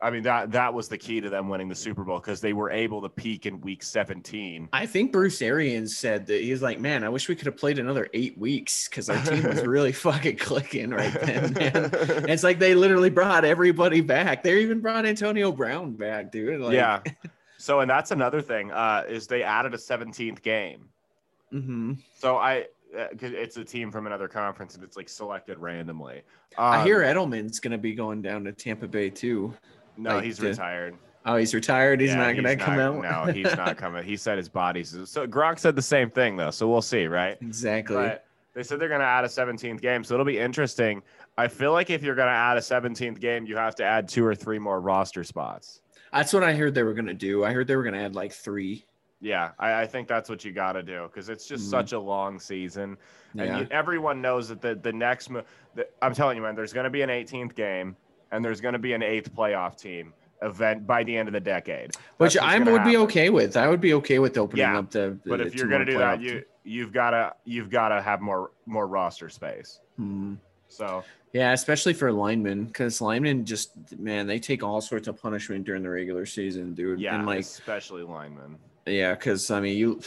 [0.00, 2.52] I mean that that was the key to them winning the Super Bowl because they
[2.52, 4.68] were able to peak in Week 17.
[4.72, 7.56] I think Bruce Arians said that he was like, "Man, I wish we could have
[7.56, 11.94] played another eight weeks because our team was really fucking clicking right then, man." And
[12.30, 14.42] it's like they literally brought everybody back.
[14.42, 16.60] They even brought Antonio Brown back, dude.
[16.60, 17.00] Like, yeah.
[17.58, 20.90] So, and that's another thing uh, is they added a 17th game.
[21.50, 26.20] hmm So I, uh, it's a team from another conference and it's like selected randomly.
[26.58, 29.54] I Um, hear Edelman's going to be going down to Tampa Bay too.
[29.96, 30.96] No, like he's the- retired.
[31.28, 32.00] Oh, he's retired.
[32.00, 33.02] He's Yeah, not going to come out.
[33.02, 34.04] No, he's not coming.
[34.04, 36.52] He said his body's so Gronk said the same thing though.
[36.52, 37.36] So we'll see, right?
[37.40, 37.96] exactly.
[37.96, 41.02] But they said they're going to add a 17th game, so it'll be interesting.
[41.36, 44.08] I feel like if you're going to add a 17th game, you have to add
[44.08, 45.82] two or three more roster spots.
[46.12, 47.44] That's what I heard they were going to do.
[47.44, 48.86] I heard they were going to add like three.
[49.20, 51.70] Yeah, I, I think that's what you got to do because it's just Mhm.
[51.70, 52.96] such a long season,
[53.36, 53.58] and Yeah.
[53.60, 55.28] you, everyone knows that the the next.
[55.74, 57.96] The, I'm telling you, man, there's going to be an 18th game,
[58.32, 60.12] and there's going to be an eighth playoff team
[60.42, 61.92] event by the end of the decade.
[62.18, 63.56] Which I would be okay with.
[63.56, 65.18] I would be okay with opening Yeah, up the.
[65.24, 68.02] But the if you're going to do that, you you've got to you've got to
[68.02, 69.80] have more more roster space.
[69.96, 70.34] Hmm.
[70.68, 75.64] So Yeah, especially for linemen, because linemen just man, they take all sorts of punishment
[75.64, 77.00] during the regular season, dude.
[77.00, 78.56] yeah, and like especially linemen.
[78.84, 80.00] yeah, because I mean, you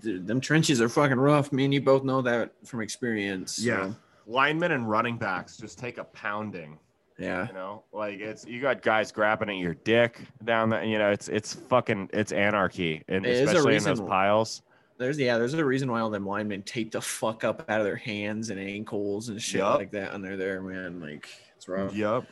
[0.00, 1.52] dude, them trenches are fucking rough.
[1.52, 3.56] Me and you both know that from experience.
[3.56, 3.92] so, Yeah.
[4.26, 6.78] Linemen and running backs just take a pounding.
[7.18, 7.48] Yeah.
[7.48, 10.84] You know, like it's you got guys grabbing at your dick down there.
[10.84, 14.62] You know, it's it's fucking it's anarchy, and It especially in those piles.
[14.98, 17.84] There's yeah, there's a reason why all them linemen tape the fuck up out of
[17.86, 19.78] their hands and ankles and shit Yup.
[19.78, 21.00] like that under there, man.
[21.00, 21.94] Like it's rough.
[21.94, 22.24] Yep.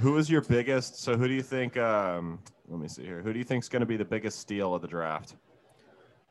[0.00, 1.00] Who is your biggest?
[1.00, 1.76] So who do you think?
[1.76, 3.22] Um, let me see here.
[3.22, 5.36] Who do you think is going to be the biggest steal of the draft?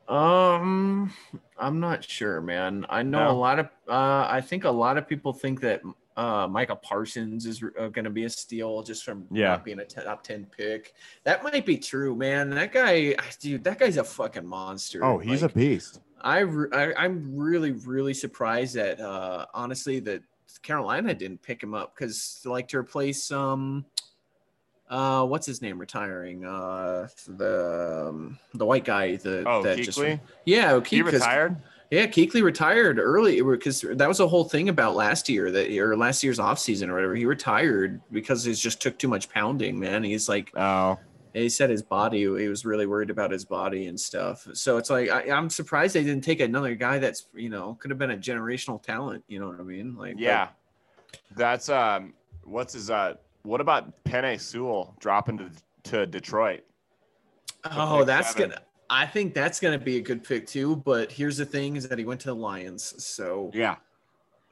[0.08, 1.12] Um,
[1.58, 2.84] I'm not sure, man.
[2.88, 3.30] I know No?
[3.30, 3.66] a lot of.
[3.88, 5.80] Uh, I think a lot of people think that
[6.16, 9.48] uh, Michael Parsons is uh, going to be a steal just from Yeah.
[9.48, 10.94] not being a top ten pick.
[11.24, 12.50] That might be true, man.
[12.50, 15.04] That guy, dude, that guy's a fucking monster.
[15.04, 16.00] Oh, he's Like, a beast.
[16.20, 16.40] I,
[16.72, 20.22] I I'm really really surprised that uh honestly that
[20.62, 23.84] Carolina didn't pick him up because like to replace um
[24.88, 29.98] uh what's his name retiring uh the um, the white guy the Oh, that just
[30.46, 31.56] yeah He retired.
[31.90, 35.96] Yeah Kuechly retired early because that was a whole thing about last year that or
[35.96, 40.02] last year's offseason or whatever he retired because he just took too much pounding man
[40.02, 40.98] he's like Oh,
[41.32, 44.90] he said his body he was really worried about his body and stuff so it's
[44.90, 48.12] like I, i'm surprised they didn't take another guy that's you know could have been
[48.12, 50.48] a generational talent you know what i mean like but- yeah.
[51.36, 52.14] That's um.
[52.44, 53.14] What's his uh?
[53.42, 55.50] What about Penei Sewell dropping to
[55.84, 56.62] to Detroit?
[57.70, 58.60] oh that's gonna
[58.94, 61.98] i think that's gonna be a good pick too but here's the thing is that
[61.98, 63.76] he went to the lions so Yeah.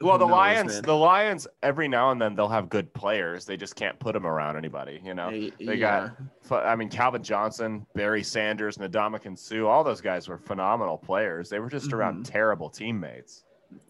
[0.01, 0.81] Well, the knows, Lions, man?
[0.81, 3.45] the Lions, every now and then they'll have good players.
[3.45, 4.99] They just can't put them around anybody.
[5.01, 5.29] You know.
[5.31, 6.09] They yeah.
[6.49, 11.47] got- I mean, Calvin Johnson, Barry Sanders, Ndamukong Suh, all those guys were phenomenal players.
[11.47, 12.29] They were just around Mhm.
[12.31, 13.45] terrible teammates.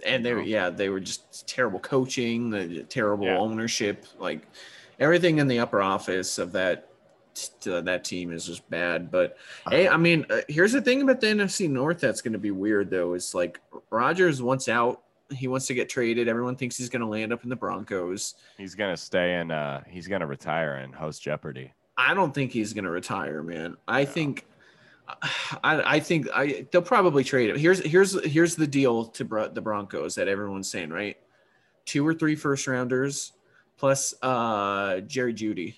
[0.05, 3.37] and they were yeah they were just terrible coaching the terrible Yeah.
[3.39, 4.47] ownership like
[4.99, 6.87] everything in the upper office of that
[7.33, 9.37] t- that team is just bad but
[9.69, 12.51] hey i mean uh, here's the thing about the nfc north that's going to be
[12.51, 16.89] weird though is like Rodgers wants out he wants to get traded everyone thinks he's
[16.89, 19.51] going to land up in the broncos He's gonna stay in.
[19.51, 21.73] Uh, he's gonna retire and host Jeopardy.
[21.97, 24.45] i don't think he's going to retire man i think
[25.63, 27.57] I, I think I they'll probably trade him.
[27.57, 31.17] Here's here's here's the deal to Bro- the Broncos that everyone's saying, right?
[31.85, 33.33] Two or three first rounders
[33.77, 35.75] plus uh Jerry Jeudy.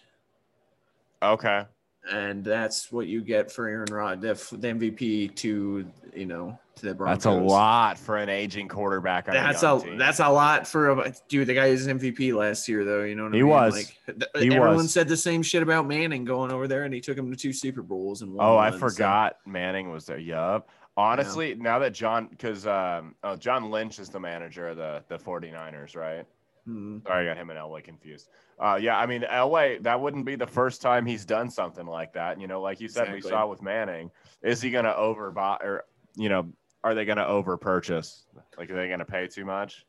[1.33, 1.65] Okay.
[2.11, 5.85] and that's what you get for Aaron Rod, the, the MVP to
[6.15, 7.23] you know to the Broncos.
[7.23, 9.25] That's a lot for an aging quarterback.
[9.25, 11.47] That's a, a that's a lot for a dude.
[11.47, 13.03] The guy is MVP last year, though.
[13.03, 13.49] You know what I He mean?
[13.49, 13.73] was.
[13.73, 14.91] Like th- He everyone was.
[14.93, 17.53] said the same shit about Manning going over there, and he took him to two
[17.53, 20.17] Super Bowls and won Oh, I one, so- forgot Manning was there.
[20.19, 20.69] Yup.
[20.97, 25.17] Honestly, now that John, because um, oh, John Lynch is the manager of the the
[25.17, 26.25] 49ers, right?
[26.65, 26.99] Hmm.
[27.06, 28.30] Sorry, I got him and Elway confused.
[28.60, 32.13] Uh, yeah, I mean Elway, that wouldn't be the first time he's done something like
[32.13, 32.39] that.
[32.39, 34.10] You know, like you said, we saw with Manning.
[34.41, 36.47] Is he going to overbuy, or you know,
[36.84, 38.25] are they going to over purchase?
[38.58, 39.86] Like, are they going to pay too much?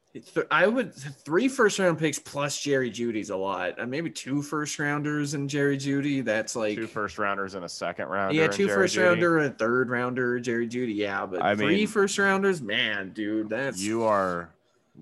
[0.50, 3.78] I would three first round picks plus Jerry Jeudy's a lot.
[3.78, 6.24] Uh, maybe two first rounders and Jerry Jeudy.
[6.24, 8.34] That's like two first rounders and a second rounder.
[8.34, 9.02] yeah, two first two Jerry first Jeudy?
[9.04, 10.96] rounder, a third rounder, Jerry Jeudy.
[10.96, 14.50] Yeah, but I three mean- first rounders, man, dude, that's You are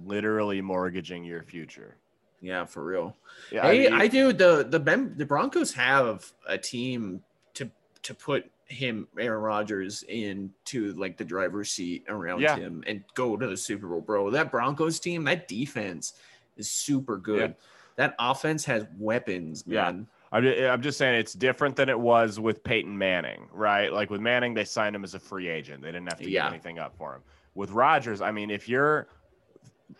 [0.04, 1.96] literally mortgaging your future.
[2.40, 3.16] yeah for real.
[3.50, 7.22] Yeah, hey, mean, I do the the Ben, the Broncos have a team
[7.54, 7.70] to
[8.02, 12.57] to put him Aaron Rodgers into like the driver's seat around Yeah.
[12.57, 14.30] him and go to the Super Bowl, bro.
[14.30, 16.14] That Broncos team, that defense
[16.57, 17.50] is super good.
[17.50, 17.66] Yeah.
[17.96, 19.85] That offense has weapons, Yeah.
[19.92, 20.07] man.
[20.33, 23.92] I'm just, I'm just saying it's different than it was with Peyton Manning, right?
[23.92, 25.80] Like with Manning, they signed him as a free agent.
[25.83, 26.44] They didn't have to Yeah.
[26.46, 27.20] give anything up for him.
[27.54, 29.07] With Rodgers, I mean, if you're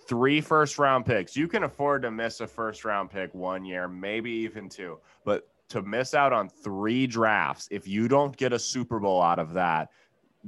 [0.09, 3.89] three first round picks, you can afford to miss a first round pick one year,
[3.89, 4.99] maybe even two.
[5.25, 9.39] But to miss out on three drafts, if you don't get a Super Bowl out
[9.39, 9.91] of that,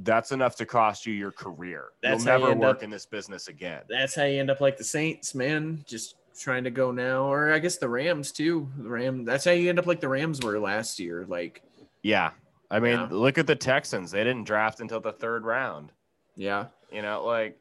[0.00, 1.86] that's enough to cost you your career.
[2.02, 3.82] That's You'll how you never work up- in this business again.
[3.88, 5.82] That's how you end up like the Saints, man.
[5.86, 8.68] Just trying to go now, or I guess the Rams too.
[8.76, 9.24] The Ram.
[9.24, 11.24] That's how you end up like the Rams were last year.
[11.26, 11.62] Like,
[12.02, 12.32] Yeah.
[12.70, 13.08] I mean, Yeah.
[13.10, 14.10] look at the Texans.
[14.10, 15.92] They didn't draft until the third round.
[16.34, 17.58] yeah, You know, like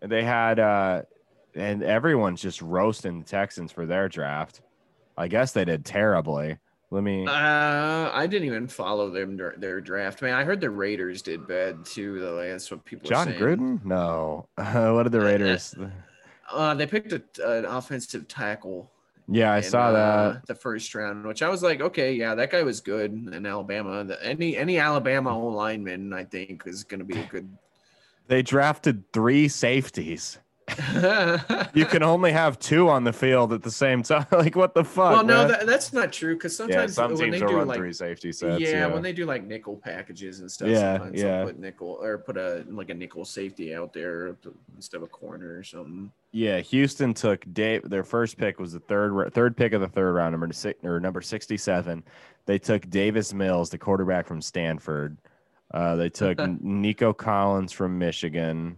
[0.00, 1.02] they had uh
[1.54, 4.62] and everyone's just roasting the Texans for their draft.
[5.16, 6.58] I guess they did terribly.
[6.90, 10.20] Let me Uh, I didn't even follow them their draft.
[10.20, 12.20] Man, I heard the Raiders did bad too.
[12.20, 13.08] Though that's what people.
[13.08, 13.28] Jon.
[13.28, 13.82] Gruden?
[13.82, 14.46] No.
[14.56, 15.74] what did the Raiders
[16.50, 18.90] Uh, they picked a, an offensive tackle.
[19.26, 20.46] Yeah, I in, saw uh, that.
[20.46, 24.04] the first round, which I was like, okay, yeah, that guy was good in Alabama.
[24.04, 27.48] The, any any Alabama lineman, I think, is going to be a good.
[28.28, 30.38] They drafted three safeties.
[31.74, 34.26] You can only have two on the field at the same time.
[34.32, 35.12] like what the fuck?
[35.12, 37.92] well, no, that, that's not true because yeah, sometimes some when they do like three
[37.92, 38.60] safety sets.
[38.60, 41.36] yeah, Yeah, when they do like nickel packages and stuff, Yeah, sometimes yeah.
[41.38, 44.36] they'll put nickel or put a like a nickel safety out there
[44.76, 46.12] instead of a corner or something.
[46.32, 47.88] Yeah, Houston took Dave.
[47.88, 51.00] Their first pick was the third third pick of the third round, number six or
[51.00, 52.02] number sixty seven.
[52.46, 55.16] They took Davis Mills, the quarterback from Stanford.
[55.72, 58.76] Uh, they took Nico Collins from Michigan,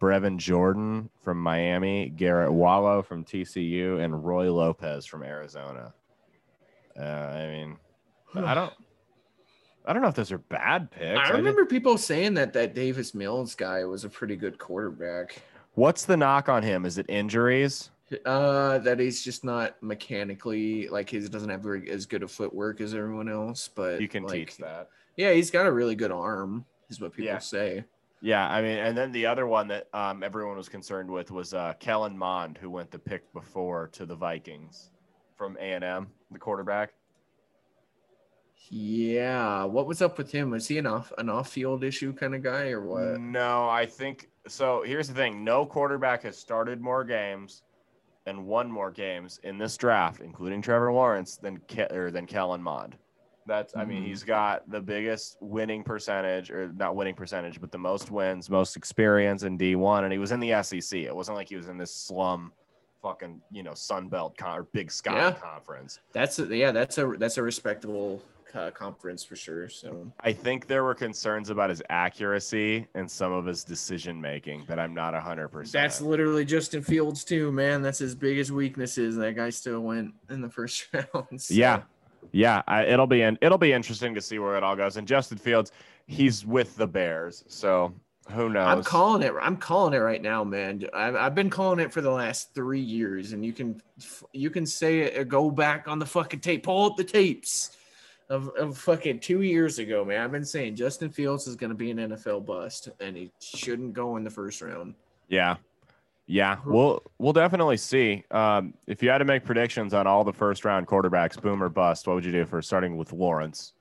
[0.00, 5.92] Brevin Jordan from Miami, Garret Wallow from TCU, and Roy Lopez from Arizona.
[6.98, 7.76] Uh, I mean,
[8.34, 8.72] I don't,
[9.86, 11.18] I don't know if those are bad picks.
[11.18, 15.40] I remember people saying that that Davis Mills guy was a pretty good quarterback.
[15.74, 16.84] what's the knock on him?
[16.84, 17.90] Is it injuries?
[18.24, 22.94] Uh, that he's just not mechanically like he doesn't have as good a footwork as
[22.94, 23.68] everyone else.
[23.68, 24.88] But You can like, teach that.
[25.16, 27.38] Yeah, he's got a really good arm, is what people Yeah.
[27.38, 27.84] say.
[28.20, 31.54] Yeah, I mean, and then the other one that um, everyone was concerned with was
[31.54, 34.90] uh, Kellen Mond, who went the pick before to the Vikings
[35.36, 36.94] from A and M, the quarterback.
[38.70, 40.50] Yeah, what was up with him?
[40.50, 43.20] Was he an off an off field issue kind of guy or what?
[43.20, 44.82] No, I think so.
[44.84, 47.62] Here's the thing: no quarterback has started more games
[48.26, 52.62] and won more games in this draft, including Trevor Lawrence, than Ke- or than Kellen
[52.62, 52.96] Mond.
[53.48, 54.06] That's, I mean, Mhm.
[54.08, 58.76] he's got the biggest winning percentage, or not winning percentage, but the most wins, most
[58.76, 61.06] experience in D1, and he was in the SEC.
[61.06, 62.52] It wasn't like he was in this slum,
[63.02, 65.32] fucking, you know, Sun Belt con- or Big Sky Yeah.
[65.32, 65.98] conference.
[66.12, 68.22] That's a, yeah, that's a that's a respectable
[68.54, 69.68] uh, conference for sure.
[69.68, 74.64] So I think there were concerns about his accuracy and some of his decision making
[74.68, 75.70] that I'm not 100%.
[75.70, 77.82] that's literally Justin Fields too, man.
[77.82, 79.16] That's his biggest weaknesses.
[79.16, 81.40] That guy still went in the first round.
[81.40, 81.82] so- Yeah,
[82.32, 82.62] yeah.
[82.66, 84.96] I, it'll be in, it'll be interesting to see where it all goes.
[84.96, 85.72] And Justin Fields,
[86.06, 87.94] he's with the Bears, so
[88.30, 88.66] who knows?
[88.66, 89.32] I'm calling it.
[89.40, 90.84] I'm calling it right now, man.
[90.92, 93.80] I've, I've been calling it for the last three years, and you can
[94.32, 95.18] you can say it.
[95.18, 96.64] or Go back on the fucking tape.
[96.64, 97.76] Pull up the tapes
[98.28, 100.20] of, of fucking two years ago, man.
[100.22, 103.94] I've been saying Justin Fields is going to be an NFL bust, and he shouldn't
[103.94, 104.94] go in the first round.
[105.28, 105.56] Yeah,
[106.28, 106.58] yeah.
[106.64, 108.22] We'll we'll definitely see.
[108.30, 111.68] Um, if you had to make predictions on all the first round quarterbacks, boom or
[111.68, 113.72] bust, what would you do for starting with Lawrence?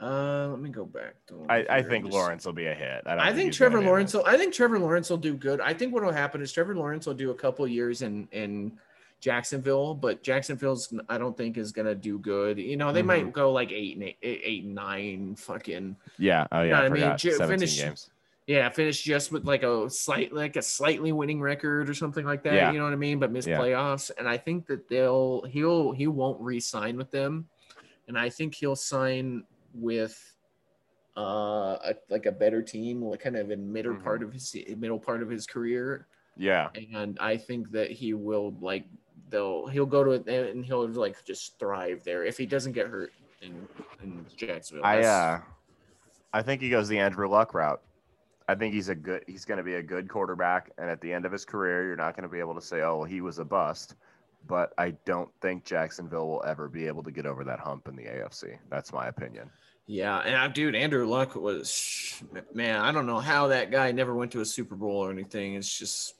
[0.00, 1.14] Uh, let me go back.
[1.26, 3.02] To I, I think Just- Lawrence will be a hit.
[3.06, 4.24] I, don't I think Trevor Lawrence will.
[4.26, 5.60] I think Trevor Lawrence will do good.
[5.60, 8.78] I think what will happen is Trevor Lawrence will do a couple years in in
[9.20, 12.58] Jacksonville, but Jacksonville's I don't think is gonna do good.
[12.58, 13.06] You know, they Mhm.
[13.06, 16.46] might go like eight and eight, eight and nine, fucking Yeah.
[16.52, 16.76] Oh You yeah.
[16.76, 17.18] know I I mean?
[17.18, 18.10] 17 finish- games.
[18.48, 22.42] Yeah, finish just with like a slight like a slightly winning record or something like
[22.44, 22.54] that.
[22.54, 22.72] Yeah.
[22.72, 23.18] You know what I mean?
[23.18, 23.58] But miss Yeah.
[23.60, 27.46] playoffs, and I think that they'll he'll he won't re-sign with them,
[28.08, 30.34] and I think he'll sign with
[31.16, 34.02] uh a, like a better team, like kind of in middle Mhm.
[34.02, 36.06] part of his middle part of his career,
[36.38, 36.70] Yeah.
[36.94, 38.86] and I think that he will like
[39.28, 42.86] they'll he'll go to it and he'll like just thrive there if he doesn't get
[42.86, 43.68] hurt in
[44.02, 44.86] in Jacksonville.
[44.86, 45.40] I uh,
[46.32, 47.82] I think he goes the Andrew Luck route.
[48.48, 49.24] I think he's a good.
[49.26, 51.96] He's going to be a good quarterback, and at the end of his career, you're
[51.96, 53.94] not going to be able to say, "Oh, well, he was a bust."
[54.46, 57.96] But I don't think Jacksonville will ever be able to get over that hump in
[57.96, 58.56] the AFC.
[58.70, 59.50] That's my opinion.
[59.86, 62.22] Yeah, and uh, dude, Andrew Luck was
[62.54, 62.80] man.
[62.80, 65.54] I don't know how that guy never went to a Super Bowl or anything.
[65.54, 66.14] It's just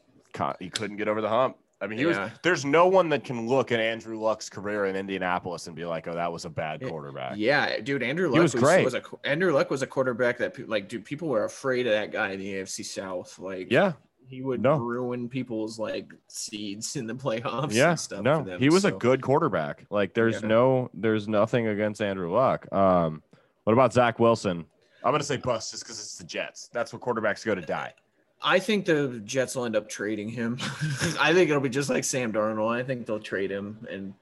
[0.59, 1.57] He couldn't get over the hump.
[1.81, 2.17] I mean, he was.
[2.43, 6.09] There's no one that can look at Andrew Luck's career in Indianapolis and be like,
[6.09, 8.03] "Oh, that was a bad quarterback." yeah, dude.
[8.03, 8.85] Andrew Luck He was great.
[8.85, 12.11] was a Andrew Luck was a quarterback that like dude, people were afraid of that
[12.11, 13.39] guy in the AFC South.
[13.39, 13.93] Like, Yeah.
[14.27, 14.77] he would No.
[14.79, 17.73] ruin people's like seeds in the playoffs.
[17.73, 19.85] Yeah, and stuff no, for them, he was a good quarterback.
[19.89, 20.49] Like, there's Yeah.
[20.49, 22.67] no, there's nothing against Andrew Luck.
[22.73, 23.23] Um,
[23.65, 24.65] what about Zach Wilson?
[25.05, 26.69] I'm gonna say bust just because it's the Jets.
[26.73, 27.95] That's what quarterbacks go to die.
[28.43, 30.59] I think the Jets will end up trading him.
[31.21, 32.71] I think it'll be just like Sam Darnold.
[32.75, 34.15] I think they'll trade him, and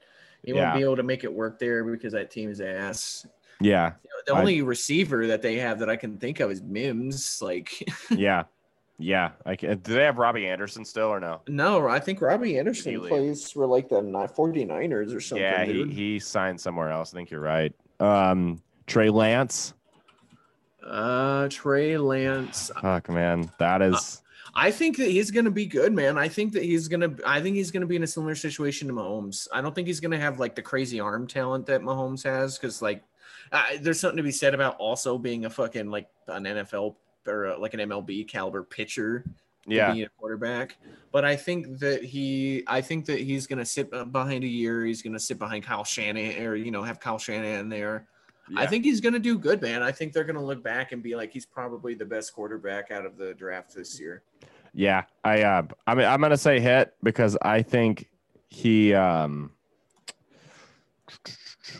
[0.43, 0.63] he Yeah.
[0.69, 3.25] won't be able to make it work there because that team is ass.
[3.59, 3.93] Yeah,
[4.27, 7.39] The I- only receiver that they have that I can think of is Mims.
[7.41, 7.71] Like,
[8.11, 8.43] yeah,
[8.99, 9.31] yeah.
[9.45, 11.41] I can, do they have Robbie Anderson still or no?
[11.47, 15.43] no, I think Robbie Anderson plays for like the ni- 49ers or something.
[15.43, 15.91] yeah, he, dude.
[15.91, 17.13] he signed somewhere else.
[17.13, 17.73] I think you're right.
[17.99, 19.73] Um, Trey Lance.
[20.87, 22.71] Uh, Trey Lance.
[22.81, 24.21] Fuck, man, that is.
[24.55, 26.17] I think that he's gonna be good, man.
[26.17, 27.13] I think that he's gonna.
[27.25, 29.47] I think he's gonna be in a similar situation to Mahomes.
[29.53, 32.81] I don't think he's gonna have like the crazy arm talent that Mahomes has, because
[32.81, 33.03] like,
[33.51, 36.95] uh, there's something to be said about also being a fucking like an NFL
[37.27, 39.25] or uh, like an MLB caliber pitcher.
[39.67, 40.77] yeah, be a quarterback.
[41.11, 44.85] But I think that he, I think that he's to sit uh, behind a year.
[44.85, 48.07] He's to sit behind Kyle Shanahan, or you know, have Kyle Shanahan there.
[48.55, 49.83] I think he's going to do good, man.
[49.83, 52.91] I think they're going to look back and be like, he's probably the best quarterback
[52.91, 54.23] out of the draft this year.
[54.73, 58.07] Yeah, I uh, I mean, I'm gonna say hit because I think
[58.49, 58.93] he.
[58.93, 59.51] Um,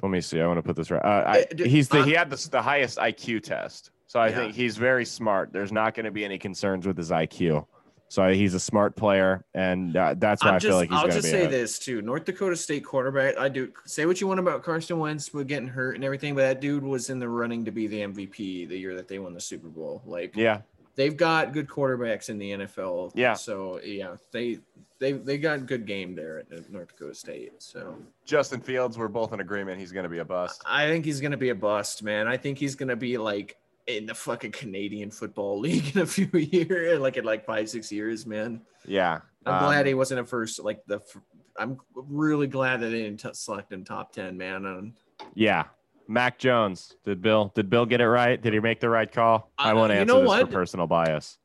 [0.02, 0.42] let me see.
[0.42, 1.04] I want to put this right.
[1.04, 4.30] Uh, I, Uh, he's the, uh, he had the, the highest IQ test, so I
[4.30, 4.36] Yeah.
[4.36, 5.54] think he's very smart.
[5.54, 7.68] There's not going to be any concerns with his IQ.
[8.10, 10.96] So he's a smart player, and uh, that's why I'm I just, feel like he's
[10.96, 11.32] I'll going to just be.
[11.40, 13.38] say a- this too: North Dakota State quarterback.
[13.38, 16.42] I do say what you want about Carson Wentz with getting hurt and everything, but
[16.42, 19.34] that dude was in the running to be the MVP the year that they won
[19.34, 20.02] the Super Bowl.
[20.06, 20.62] Like, Yeah,
[20.96, 23.12] they've got good quarterbacks in the NFL.
[23.14, 23.34] Yeah.
[23.34, 24.60] So yeah, they
[25.00, 27.52] they they got good game there at North Dakota State.
[27.60, 28.98] So Justin Fields.
[28.98, 29.80] We're both in agreement.
[29.80, 30.64] He's going to be a bust.
[30.66, 32.28] I think he's gonna be a bust, man.
[32.28, 33.58] I think he's gonna be like
[33.88, 37.92] in the fucking Canadian Football League in a few years, like in like five six
[37.92, 38.62] years, man.
[38.86, 40.60] Yeah, I'm um, glad he wasn't a first.
[40.60, 41.02] Like the,
[41.58, 44.66] I'm really glad that they didn't t- select him top ten, man.
[44.66, 44.94] And
[45.34, 45.66] Yeah,
[46.08, 46.96] Mac Jones.
[47.04, 47.52] Did Bill?
[47.56, 48.42] Did Bill get it right?
[48.42, 49.52] Did he make the right call?
[49.58, 50.42] I Uh, won't you answer know this what?
[50.42, 51.38] for personal bias.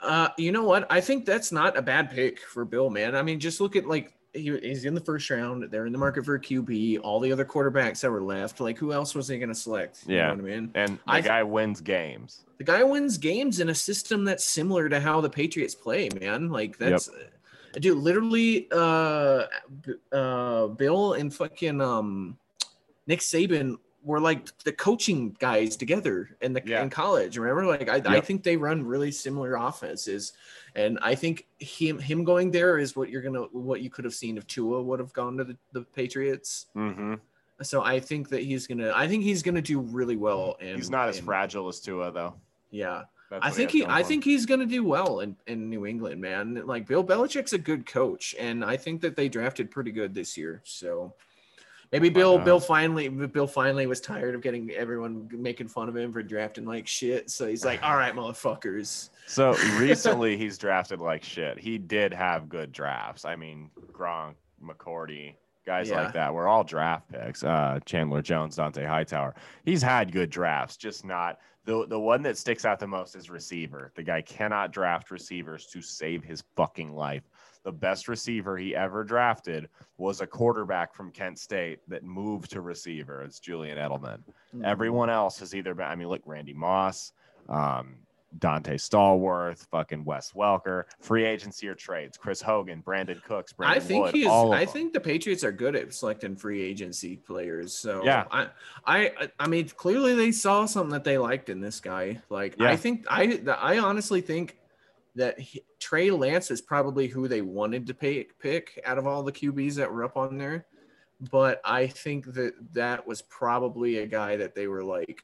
[0.00, 0.86] Uh, you know what?
[0.90, 3.16] I think that's not a bad pick for Bill, man.
[3.16, 5.64] I mean, just look at like he, he's in the first round.
[5.70, 7.00] They're in the market for a QB.
[7.02, 10.04] All the other quarterbacks that were left, like who else was he going to select?
[10.06, 10.28] You Yeah.
[10.28, 10.70] know what I mean?
[10.74, 12.44] And the I guy wins games.
[12.58, 16.50] The guy wins games in a system that's similar to how the Patriots play, man.
[16.50, 17.08] Like that's,
[17.80, 17.98] dude.
[17.98, 19.44] Literally, uh,
[20.12, 22.36] uh, Bill and fucking um,
[23.06, 26.82] Nick Saban were like the coaching guys together in the Yeah.
[26.82, 27.38] in college.
[27.38, 30.34] Remember, like I, I think they run really similar offenses,
[30.74, 34.14] and I think him him going there is what you're gonna what you could have
[34.14, 36.66] seen if Tua would have gone to the, the Patriots.
[36.76, 37.14] Mm-hmm.
[37.62, 40.56] So I think that he's gonna I think he's gonna do really well.
[40.60, 42.34] And He's not as fragile as Tua, though.
[42.70, 43.04] Yeah.
[43.30, 46.20] That's I think has he, I think he's gonna do well in, in New England,
[46.20, 46.62] man.
[46.66, 50.36] Like Bill Belichick's a good coach, and I think that they drafted pretty good this
[50.36, 50.60] year.
[50.64, 51.14] So
[51.94, 52.38] maybe Bill.
[52.38, 56.64] Bill finally, Bill finally was tired of getting everyone making fun of him for drafting
[56.64, 57.30] like shit.
[57.30, 59.10] So he's like, all right, motherfuckers.
[59.26, 61.58] So recently, he's drafted like shit.
[61.58, 63.24] He did have good drafts.
[63.24, 66.02] I mean, Gronk, McCourty, guys Yeah.
[66.02, 67.44] like that were all draft picks.
[67.44, 69.34] Uh, Chandler Jones, Dont'a Hightower.
[69.64, 73.30] He's had good drafts, just not the the one that sticks out the most is
[73.30, 73.92] receiver.
[73.94, 77.22] The guy cannot draft receivers to save his fucking life.
[77.64, 82.60] The best receiver he ever drafted was a quarterback from Kent State that moved to
[82.60, 83.22] receiver.
[83.22, 84.18] It's Julian Edelman.
[84.18, 84.64] Mm-hmm.
[84.64, 87.12] Everyone else has either been, I mean, look, Randy Moss,
[87.48, 87.96] um,
[88.38, 93.84] Donté Stallworth, fucking Wes Welker, free agency or trades, Chris Hogan, Brandin Cooks, Brandon I
[93.84, 94.26] think Wood, he's.
[94.26, 94.66] I them.
[94.66, 97.72] think the Patriots are good at selecting free agency players.
[97.72, 98.24] So Yeah.
[98.30, 98.48] I,
[98.86, 102.20] I, I mean, clearly they saw something that they liked in this guy.
[102.28, 102.70] Like Yeah.
[102.70, 104.58] I think I, I honestly think
[105.14, 109.22] that he, Trey Lance is probably who they wanted to pay, pick out of all
[109.22, 110.64] the QBs that were up on there.
[111.30, 115.22] But I think that that was probably a guy that they were like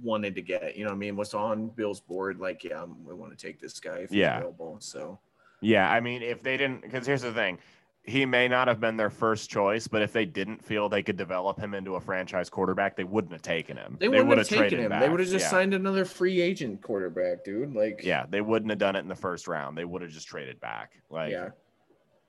[0.00, 0.76] wanted to get.
[0.76, 2.38] You know, what I mean, was on Bill's board.
[2.38, 4.36] Like, yeah, we want to take this guy if he's Yeah.
[4.36, 4.76] available.
[4.78, 5.18] So.
[5.60, 7.58] Yeah, I mean, if they didn't, because here's the thing,
[8.06, 11.16] he may not have been their first choice, but if they didn't feel they could
[11.16, 13.96] develop him into a franchise quarterback, they wouldn't have taken him.
[13.98, 14.90] They wouldn't would have taken him.
[15.00, 15.50] They would have just yeah.
[15.50, 17.74] signed another free agent quarterback, dude.
[17.74, 19.76] Like, Yeah, they wouldn't have done it in the first round.
[19.76, 20.92] They would have just traded back.
[21.10, 21.48] Like, yeah.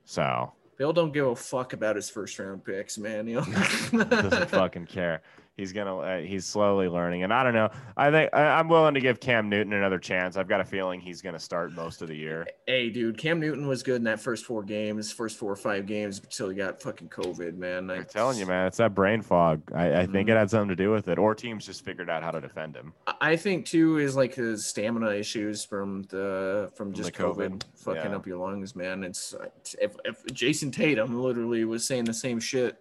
[0.03, 3.28] so Bill don't give a fuck about his first round picks, man.
[3.28, 4.03] You know?
[4.03, 5.21] doesn't fucking care.
[5.58, 5.97] He's gonna.
[5.97, 7.70] Uh, he's slowly learning, and I don't know.
[7.97, 10.38] I think I, I'm willing to give Cam Newton another chance.
[10.38, 12.45] I've got a feeling he's gonna start most of the year.
[12.68, 15.88] hey, dude, Cam Newton was good in that first four games, first four or five
[15.88, 17.89] games until he got fucking COVID, man.
[17.89, 19.64] I'm telling you, man, it's that brain fog.
[19.74, 20.34] I, I think Mhm.
[20.34, 22.76] it had something to do with it, or teams just figured out how to defend
[22.76, 22.93] him.
[23.20, 27.64] I think too is like his stamina issues from the from the just COVID, COVID,
[27.78, 28.16] fucking yeah.
[28.16, 29.03] up your lungs, man.
[29.03, 29.34] It's
[29.82, 32.78] if, if Jayson Tatum literally was saying the same shit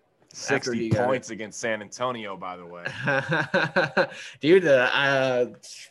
[0.51, 2.85] After he Sixty points against San Antonio, by the way.
[4.41, 5.47] Dude, uh, uh,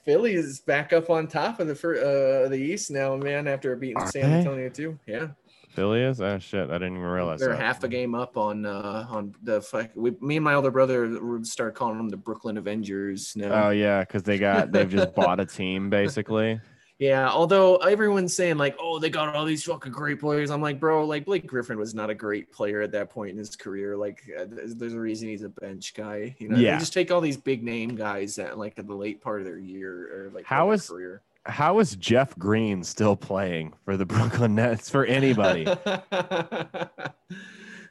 [0.05, 1.97] Philly is back up on top of the fir-
[2.45, 3.47] uh, the East now, man.
[3.47, 4.37] After beating Are San they?
[4.37, 4.99] Antonio too.
[5.07, 5.29] Yeah,
[5.69, 6.21] Philly is?
[6.21, 7.59] Oh shit, I didn't even realize they're that.
[7.59, 9.89] half a game up on uh, on the fuck.
[9.95, 13.67] We, me and my older brother would start calling them the Brooklyn Avengers now.
[13.67, 16.61] Oh yeah, because they got they've just bought a team basically.
[16.97, 20.49] Yeah, although everyone's saying like, oh, they got all these fucking great players.
[20.49, 23.37] I'm like, bro, like Blake Griffin was not a great player at that point in
[23.37, 23.97] his career.
[23.97, 26.33] Like, uh, there's a reason he's a bench guy.
[26.39, 26.79] You know, Yeah.
[26.79, 29.57] just take all these big name guys that like at the late part of their
[29.59, 31.21] year or like How their is- career.
[31.47, 35.65] How is Jeff Green still playing for the Brooklyn Nets for anybody?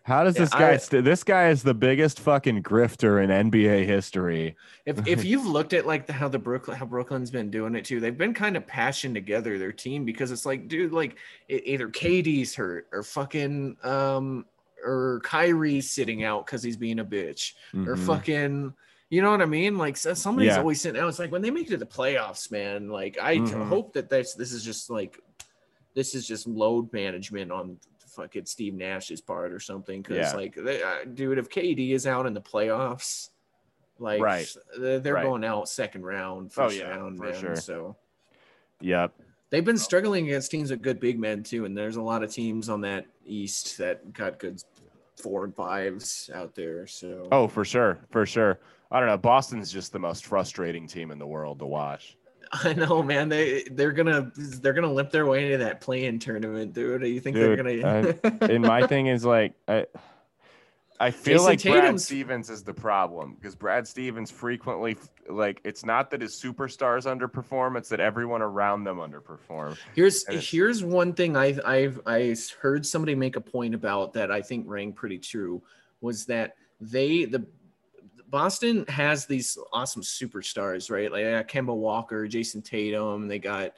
[0.04, 0.70] How does Yeah, this guy?
[0.72, 4.54] I- st- this guy is the biggest fucking grifter in NBA history.
[4.84, 7.86] if if you've looked at like the, how the Brooklyn how Brooklyn's been doing it
[7.86, 11.16] too, they've been kind of patching together their team because it's like, dude, like
[11.50, 14.44] e- either KD's hurt or fucking um
[14.84, 17.54] or Kyrie's sitting out because he's being a bitch.
[17.72, 18.06] or Mhm.
[18.06, 18.74] fucking
[19.08, 19.78] you know what I mean?
[19.78, 20.58] Like somebody's Yeah.
[20.58, 21.08] always sitting out.
[21.08, 22.88] It's like when they make it to the playoffs, man.
[22.88, 23.68] Like I Mhm.
[23.68, 25.18] hope that this this is just like
[25.94, 27.78] this is just load management on
[28.14, 30.02] fucking Steve Nash's part or something.
[30.02, 30.32] Because Yeah.
[30.36, 33.30] like, they, uh, dude, if KD is out in the playoffs,
[33.98, 34.56] like Right.
[34.78, 35.22] they're, they're Right.
[35.24, 37.34] going out second round, Oh, first yeah, round, for man.
[37.40, 37.56] sure.
[37.56, 37.96] So
[38.80, 39.12] Yep.
[39.50, 42.32] they've been struggling against teams with good big men too, and there's a lot of
[42.32, 44.62] teams on that East that got good
[45.16, 46.86] four and fives out there.
[46.86, 48.58] So Oh, for sure, for sure.
[48.90, 49.16] I don't know.
[49.16, 52.16] Boston's just the most frustrating team in the world to watch.
[52.52, 53.28] I know, man.
[53.28, 57.02] They they're gonna they're gonna limp their way into that play-in tournament, dude.
[57.02, 58.48] You think Dude, they're gonna?
[58.52, 59.86] And my thing is like, I,
[61.00, 64.96] I feel Jason like Brad Stevens is the problem because Brad Stevens frequently
[65.28, 69.76] like it's not that his superstars underperform; it's that everyone around them underperform.
[69.94, 74.40] here's here's one thing I I've I heard somebody make a point about that I
[74.40, 75.62] think rang pretty true
[76.00, 77.44] was that they the
[78.34, 81.12] Boston has these awesome superstars, right?
[81.12, 83.28] Like got Kemba Walker, Jayson Tatum.
[83.28, 83.74] They got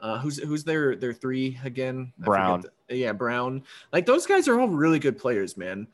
[0.00, 2.10] uh, who's who's their their three again?
[2.20, 2.64] Brown.
[2.88, 3.62] the- yeah, Brown.
[3.92, 5.86] Like those guys are all really good players, man.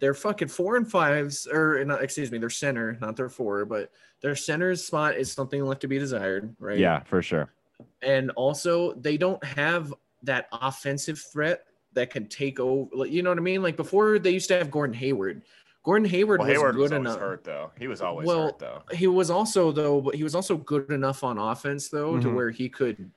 [0.00, 3.90] They're fucking four and fives, or not, excuse me, their center, not their four, but
[4.20, 6.78] their center's spot is something left to be desired, right?
[6.78, 7.54] Yeah, for sure.
[8.02, 9.94] and also they don't have
[10.24, 11.64] that offensive threat
[11.94, 13.06] that can take over.
[13.06, 13.62] You know what I mean?
[13.62, 15.42] Like before, they used to have Gordon Hayward.
[15.84, 17.18] Gordon Hayward Well, was Hayward good was enough.
[17.18, 17.70] hurt though.
[17.78, 18.82] He was always Well, hurt though.
[18.92, 22.34] He was also though, but he was also good enough on offense though to Mhm.
[22.34, 23.10] where he could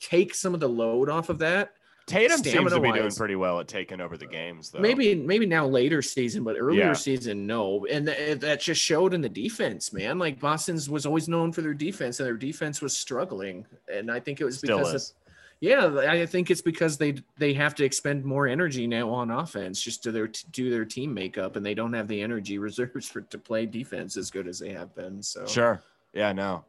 [0.00, 1.72] take some of the load off of that.
[2.06, 4.78] Tatum seems to be doing pretty well at taking over the games though.
[4.78, 6.92] Maybe maybe now later season, but earlier Yeah.
[6.92, 10.16] season no, and th- that just showed in the defense, man.
[10.20, 14.20] Like Boston's was always known for their defense, and their defense was struggling, and I
[14.20, 15.10] think it was Still because is.
[15.10, 15.25] of
[15.60, 19.80] Yeah, I think it's because they they have to expend more energy now on offense
[19.80, 23.22] just to their do their team makeup, and they don't have the energy reserves for
[23.22, 25.22] to play defense as good as they have been.
[25.22, 25.80] So Sure.
[26.12, 26.32] Yeah.
[26.32, 26.64] No.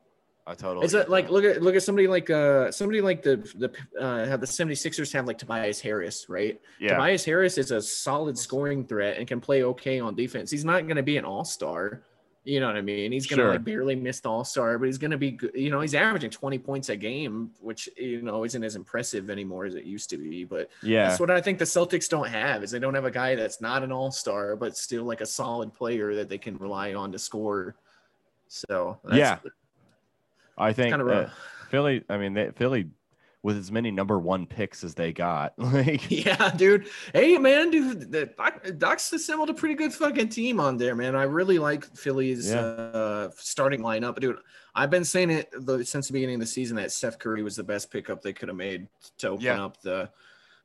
[0.48, 0.86] I totally.
[0.86, 3.70] Is it like look at look at somebody like uh somebody like the the
[4.00, 6.60] uh have the 76ers have like Tobias Harris, right?
[6.80, 6.94] Yeah.
[6.94, 10.50] Tobias Harris is a solid scoring threat and can play okay on defense.
[10.50, 12.04] He's not going to be an all-star.
[12.48, 13.12] You know what I mean?
[13.12, 13.52] He's going to Sure.
[13.52, 15.52] like barely miss the all-star, but he's going to be good.
[15.54, 19.66] You know, he's averaging 20 points a game, which you know isn't as impressive anymore
[19.66, 21.10] as it used to be, but Yeah.
[21.10, 23.60] that's what I think the Celtics don't have is they don't have a guy that's
[23.60, 27.20] not an all-star but still like a solid player that they can rely on to
[27.20, 27.76] score.
[28.48, 29.39] So, that's, Yeah.
[30.58, 31.30] I think kind of uh.
[31.70, 32.06] Philly.
[32.08, 32.88] I mean, they, Philly
[33.44, 35.54] with as many number one picks as they got.
[35.58, 36.88] Like, Yeah, dude.
[37.14, 38.12] Hey, man, dude.
[38.12, 41.16] The, Doc, Doc's assembled a pretty good fucking team on there, man.
[41.16, 42.60] I really like Philly's Yeah.
[42.60, 44.38] uh, starting lineup, dude.
[44.76, 47.56] I've been saying it the, since the beginning of the season that Steph Curry was
[47.56, 48.88] the best pickup they could have made
[49.20, 49.64] to open Yeah.
[49.66, 50.10] up the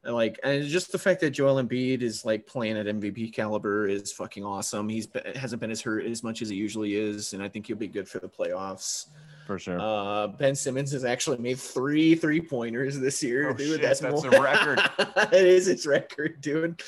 [0.05, 4.11] like, and just the fact that Joel Embiid is like playing at MVP caliber is
[4.13, 4.89] fucking awesome.
[4.89, 7.69] He's been, hasn't been as hurt as much as he usually is, and I think
[7.69, 9.07] he'll be good for the playoffs.
[9.47, 9.81] For sure.
[9.81, 13.51] Uh, ben Simmons has actually made three three pointers this year.
[13.51, 13.69] Oh, dude.
[13.69, 14.81] shit, that's that's a record.
[15.33, 16.83] it is its record, dude.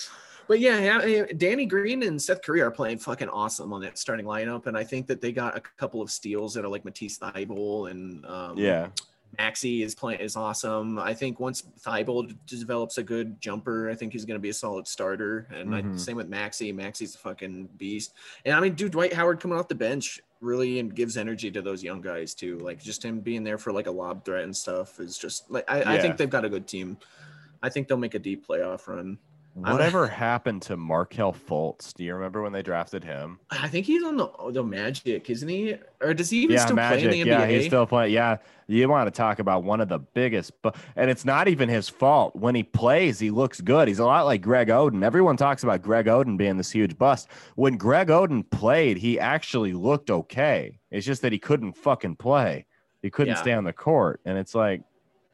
[0.46, 4.66] But yeah, Danny Green and Seth Curry are playing fucking awesome on that starting lineup,
[4.66, 7.90] and I think that they got a couple of steals that are like Matisse Thybulle
[7.90, 8.88] and um, yeah.
[9.39, 10.99] Maxey is playing is awesome.
[10.99, 14.55] I think once Thybulle develops a good jumper, I think he's going to be a
[14.55, 15.47] solid starter.
[15.53, 15.99] And I, Mhm.
[15.99, 16.72] same with Maxey.
[16.72, 18.12] Maxey's a fucking beast.
[18.45, 21.62] And I mean, dude, Dwight Howard coming off the bench really and gives energy to
[21.62, 22.59] those young guys too.
[22.59, 25.64] Like just him being there for like a lob threat and stuff is just like
[25.70, 26.99] I, I think they've got a good team.
[27.62, 29.18] I think they'll make a deep playoff run.
[29.55, 31.94] Whatever happened to Markelle Fultz?
[31.94, 33.38] Do you remember when they drafted him?
[33.50, 35.76] I think he's on the the Magic, isn't he?
[36.00, 37.09] Or does he even yeah, still Magic.
[37.09, 37.38] play in the NBA?
[37.38, 38.12] yeah, he's still playing.
[38.12, 41.68] Yeah, you want to talk about one of the biggest, but and it's not even
[41.68, 42.34] his fault.
[42.34, 43.86] When he plays, he looks good.
[43.86, 45.05] He's a lot like Greg Oden.
[45.05, 47.28] Everyone talks about Greg Oden being this huge bust.
[47.55, 50.80] When Greg Oden played, he actually looked okay.
[50.90, 52.66] It's just that he couldn't fucking play.
[53.02, 53.40] He couldn't Yeah.
[53.42, 54.82] stay on the court, and it's like,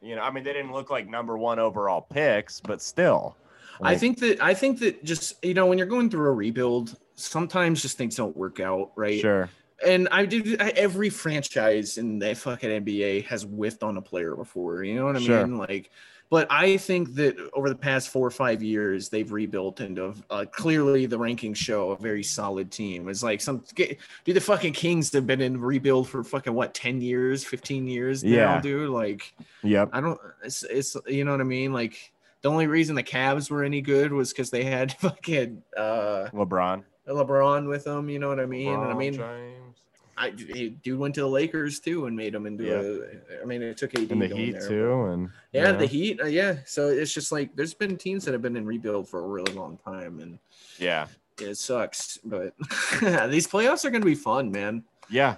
[0.02, 3.36] you know, I mean, they didn't look like number one overall picks, but still.
[3.82, 6.96] I think that I think that just you know when you're going through a rebuild,
[7.14, 9.20] sometimes just things don't work out, right?
[9.20, 9.48] sure.
[9.84, 14.34] And I did I, every franchise in the fucking NBA has whiffed on a player
[14.36, 14.82] before.
[14.84, 15.46] You know what I Sure.
[15.46, 15.56] mean?
[15.56, 15.90] Like,
[16.28, 20.44] but I think that over the past four or five years, they've rebuilt into uh,
[20.52, 23.08] clearly the rankings show a very solid team.
[23.08, 27.00] It's like some dude, the fucking Kings have been in rebuild for fucking what ten
[27.00, 28.90] years, fifteen years Yeah, now, dude.
[28.90, 29.32] Like.
[29.62, 29.88] Yep.
[29.94, 30.20] I don't.
[30.44, 31.72] It's, it's you know what I mean.
[31.72, 32.12] Like
[32.43, 36.84] the only reason the Cavs were any good was because they had fucking uh, LeBron.
[37.07, 38.09] LeBron with them.
[38.09, 38.72] You know what I mean?
[38.72, 39.76] and I mean, James.
[40.16, 43.38] I dude went to the Lakers too and made them into yeah.
[43.38, 43.43] a.
[43.43, 45.86] I mean, it took AD and the going Heat there, too, and but- Yeah, the
[45.86, 46.20] Heat.
[46.20, 49.24] Uh, yeah, so it's just like there's been teams that have been in rebuild for
[49.24, 50.38] a really long time, and
[50.78, 51.07] yeah,
[51.41, 52.18] it sucks.
[52.22, 52.55] But
[53.30, 54.84] these playoffs are gonna be fun, man.
[55.09, 55.36] yeah.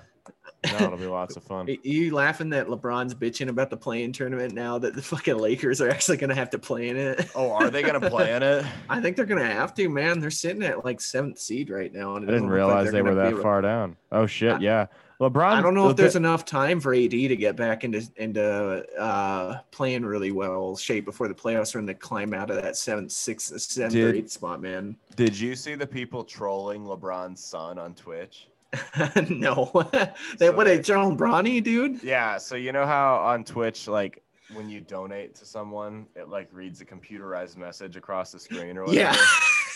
[0.64, 1.68] No, it'll be lots of fun.
[1.68, 5.80] Are you laughing that LeBron's bitching about the play-in tournament now that the fucking Lakers
[5.80, 7.28] are actually gonna have to play in it?
[7.34, 8.64] Oh, are they gonna play in it?
[8.88, 10.20] I think they're gonna have to, man.
[10.20, 13.14] They're sitting at like seventh seed right now, and I didn't like realize they're were
[13.16, 13.96] that far down.
[14.12, 14.86] Oh shit, I- yeah.
[15.20, 15.52] LeBron.
[15.52, 18.84] I don't know if the- there's enough time for AD to get back into into
[18.98, 22.76] uh, playing really well shape before the playoffs are in to climb out of that
[22.76, 24.96] seventh, sixth, seventh or eighth spot, man.
[25.14, 28.48] Did you see the people trolling LeBron's son on Twitch?
[29.28, 29.70] no,
[30.38, 32.02] they So what they- a John Bronny, dude.
[32.02, 32.38] Yeah.
[32.38, 34.22] So you know how on Twitch, like
[34.54, 38.84] when you donate to someone, it like reads a computerized message across the screen or
[38.84, 39.18] whatever.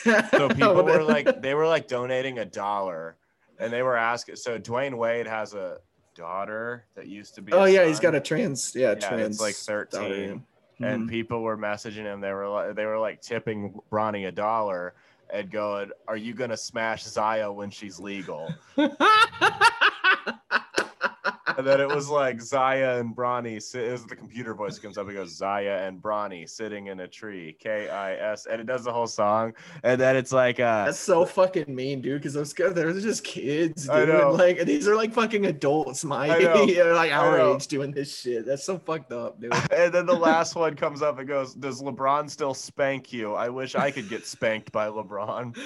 [0.04, 0.20] Yeah.
[0.30, 3.16] So people were like, they were like donating a dollar,
[3.58, 4.36] and they were asking.
[4.36, 5.78] So Dwyane Wade has a
[6.14, 7.52] daughter that used to be.
[7.52, 9.36] oh yeah, he's got a trans, yeah, Yeah, trans.
[9.36, 10.00] it's like 13.
[10.00, 10.40] daughter,
[10.78, 10.86] yeah.
[10.92, 11.10] and Mhm.
[11.10, 12.20] people were messaging him.
[12.20, 14.94] They were like, they were like tipping Bronny a dollar
[15.30, 18.52] and going, "Are you gonna smash Zaya when she's legal?"
[21.56, 23.56] and then it was like Zaya and Bronny.
[23.74, 25.08] It was the computer voice comes up.
[25.08, 27.56] It goes Zaya and Bronny sitting in a tree.
[27.58, 29.52] K I S, and it does the whole song.
[29.82, 32.20] And then it's like, uh, That's so fucking mean, dude.
[32.20, 34.14] Because those guys, they're just kids, I dude.
[34.14, 34.32] know.
[34.32, 36.38] Like these are like fucking adults, my I
[36.92, 38.46] like our age, doing this shit.
[38.46, 39.52] That's so fucked up, dude.
[39.72, 43.34] and then the last one comes up and goes, "Does LeBron still spank you?
[43.34, 45.56] I wish I could get spanked by LeBron."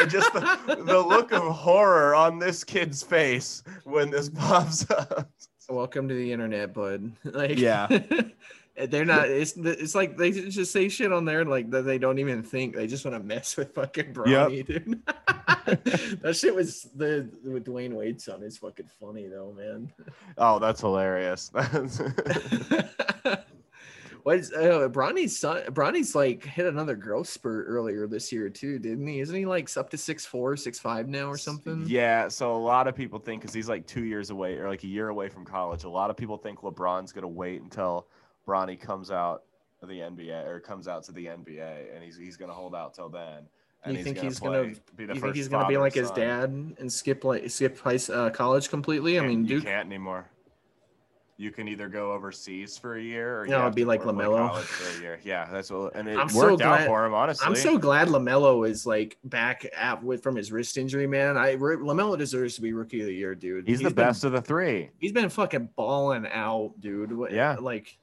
[0.00, 5.30] And just the, the look of horror on this kid's face when this pops up.
[5.70, 7.12] Welcome to the internet, bud.
[7.24, 7.86] Like, Yeah.
[8.88, 9.28] they're not.
[9.28, 12.74] It's it's like they just say shit on there like that they don't even think.
[12.74, 15.02] They just want to mess with fucking Bronny, dude.
[16.22, 19.92] that shit was the with Dwyane Wade's son is fucking funny though, man.
[20.38, 21.52] Oh, that's hilarious.
[24.22, 25.62] What is uh, Bronny's son?
[25.72, 29.20] Bronny's like hit another growth spurt earlier this year too, didn't he?
[29.20, 31.84] Isn't he like up to six four, six five now or something?
[31.86, 34.84] Yeah, so a lot of people think because he's like two years away or like
[34.84, 38.06] a year away from college, a lot of people think LeBron's gonna wait until
[38.46, 39.44] Bronny comes out
[39.82, 42.94] of the NBA or comes out to the NBA, and he's he's gonna hold out
[42.94, 43.46] till then.
[43.82, 44.74] And You think gonna he's gonna?
[44.96, 47.98] be the You think he's gonna be like his dad and skip like skip high,
[48.12, 49.18] uh, college completely?
[49.18, 49.64] I mean, you Duke.
[49.64, 50.28] can't anymore.
[51.40, 54.48] You can either go overseas for a year or have it'd be like LaMelo.
[54.48, 55.18] college for a year.
[55.24, 57.14] Yeah, that's what, and it I'm worked so out glad- for him.
[57.14, 61.38] Honestly, I'm so glad Lamelo is like back at with from his wrist injury, man.
[61.38, 63.66] I Lamelo deserves to be rookie of the year, dude.
[63.66, 64.90] he's, the been- best of the three.
[64.98, 67.18] He's been fucking balling out, dude.
[67.32, 67.56] Yeah.
[67.60, 67.96] like.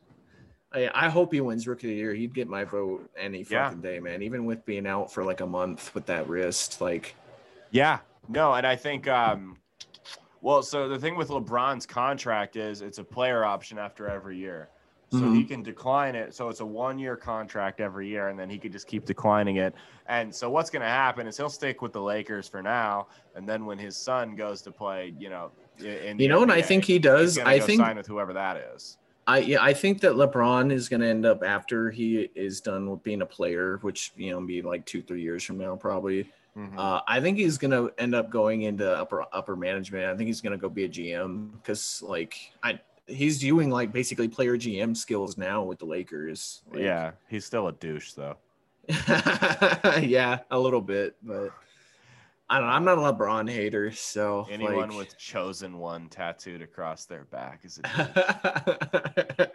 [0.73, 2.13] I, I hope he wins rookie of the year.
[2.13, 3.67] He'd get my vote any Yeah.
[3.69, 4.21] fucking day, man.
[4.21, 7.15] Even with being out for like a month with that wrist, like
[7.71, 9.55] Yeah, no, and I think, um,
[10.41, 14.69] well, so the thing with LeBron's contract is it's a player option after every year.
[15.09, 15.35] So Mhm.
[15.35, 16.35] he can decline it.
[16.35, 19.55] So it's a one year contract every year, and then he could just keep declining
[19.55, 19.73] it.
[20.07, 23.07] And so what's going to happen is he'll stick with the Lakers for now.
[23.33, 26.51] And then when his son goes to play, you know, in the you know, and
[26.51, 27.37] I think he does.
[27.37, 28.97] I think sign with whoever that is.
[29.27, 32.89] I yeah, I think that LeBron is going to end up after he is done
[32.89, 36.29] with being a player, which you know be like two three years from now probably.
[36.57, 36.77] Mhm.
[36.77, 40.05] Uh, I think he's going to end up going into upper upper management.
[40.05, 43.91] I think he's going to go be a GM because like I he's doing like
[43.91, 46.63] basically player GM skills now with the Lakers.
[46.71, 48.37] Like, yeah, he's still a douche though.
[50.01, 51.51] yeah, a little bit, but
[52.49, 52.73] I don't know.
[52.73, 57.61] I'm not a LeBron hater, so Anyone like- with chosen one tattooed across their back
[57.65, 57.87] is a.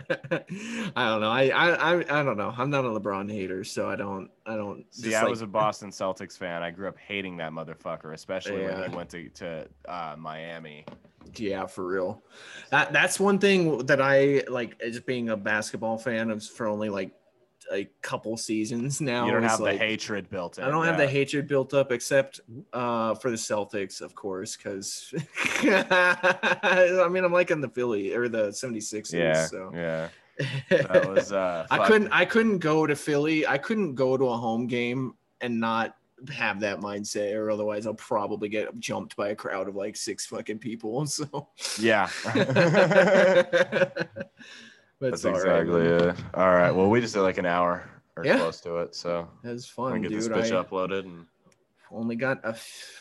[0.96, 1.30] I don't know.
[1.30, 2.52] I, I I I don't know.
[2.56, 4.84] I'm not a LeBron hater, so I don't I don't.
[4.90, 6.62] See, I like- was a Boston Celtics fan.
[6.62, 8.88] I grew up hating that motherfucker, especially when Yeah.
[8.88, 10.84] he went to, to uh, Miami.
[11.36, 12.22] yeah for real.
[12.70, 16.88] That that's one thing that I like as being a basketball fan of for only
[16.90, 17.12] like
[17.72, 19.26] a couple seasons now.
[19.26, 20.64] you don't have like, the hatred built in.
[20.64, 22.40] I don't have the hatred built up except
[22.72, 25.12] uh, for the Celtics, of course, because
[25.62, 29.12] I mean I'm liking the Philly or the 76ers.
[29.12, 30.08] Yeah, so yeah.
[30.70, 31.32] That was.
[31.32, 33.46] Uh, I couldn't I couldn't go to Philly.
[33.46, 35.96] I couldn't go to a home game and not
[36.32, 40.24] have that mindset or otherwise I'll probably get jumped by a crowd of like six
[40.26, 41.04] fucking people.
[41.06, 41.48] So
[41.78, 42.08] Yeah.
[45.02, 46.16] That's, That's all right, exactly it.
[46.34, 46.70] All right.
[46.70, 48.36] Well, we just did like an hour or Yeah.
[48.38, 50.36] close to it, so That's fun, get this dude.
[50.36, 51.26] bitch I uploaded and
[51.90, 52.56] only got a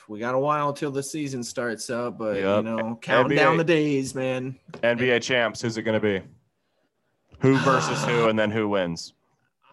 [0.09, 2.57] we got a while till the season starts up, but Yep.
[2.57, 3.39] you know, counting NBA.
[3.39, 4.57] down the days, man.
[4.83, 5.61] NBA champs.
[5.61, 6.21] Who's it gonna be?
[7.41, 9.13] Who versus who, and then who wins?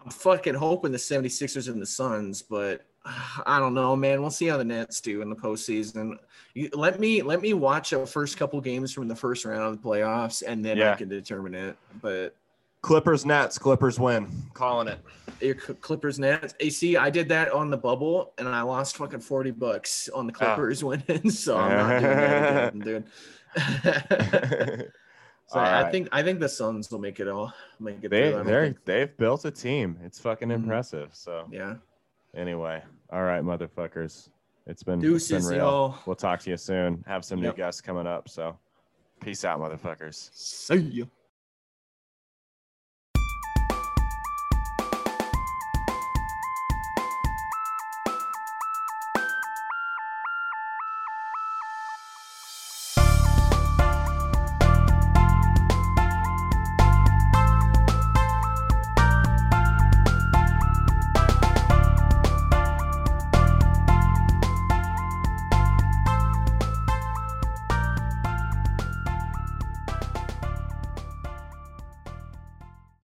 [0.05, 2.83] I'm fucking hoping the 76ers and the Suns, but
[3.47, 4.21] I don't know, man.
[4.21, 6.17] We'll see how the Nets do in the postseason.
[6.55, 9.81] You, let me let me watch the first couple games from the first round of
[9.83, 11.77] the playoffs, and then I can determine it.
[12.03, 12.35] But
[12.83, 13.59] Clippers Nets.
[13.59, 14.29] Clippers win.
[14.55, 14.99] Calling it.
[15.41, 19.51] your Clippers Nets, AC, I did that on the bubble, and I lost fucking 40
[19.53, 20.55] bucks on the Ah.
[20.55, 21.31] Clippers winning.
[21.31, 23.05] So I'm not doing that again, dude.
[25.47, 25.93] so All I right.
[25.93, 28.11] think I think the Suns will make it all make it.
[28.11, 28.41] They through.
[28.41, 29.99] I don't they they've built a team.
[30.05, 30.55] It's fucking Mhm.
[30.57, 31.11] impressive.
[31.15, 31.77] So yeah.
[32.39, 34.31] Anyway, all right, motherfuckers.
[34.67, 35.57] It's been, it's been real.
[35.59, 35.99] y'all.
[36.07, 37.03] We'll talk to you soon.
[37.07, 38.29] Have some new guests coming up.
[38.29, 38.57] So
[39.21, 40.31] peace out, motherfuckers.
[40.35, 41.05] See ya.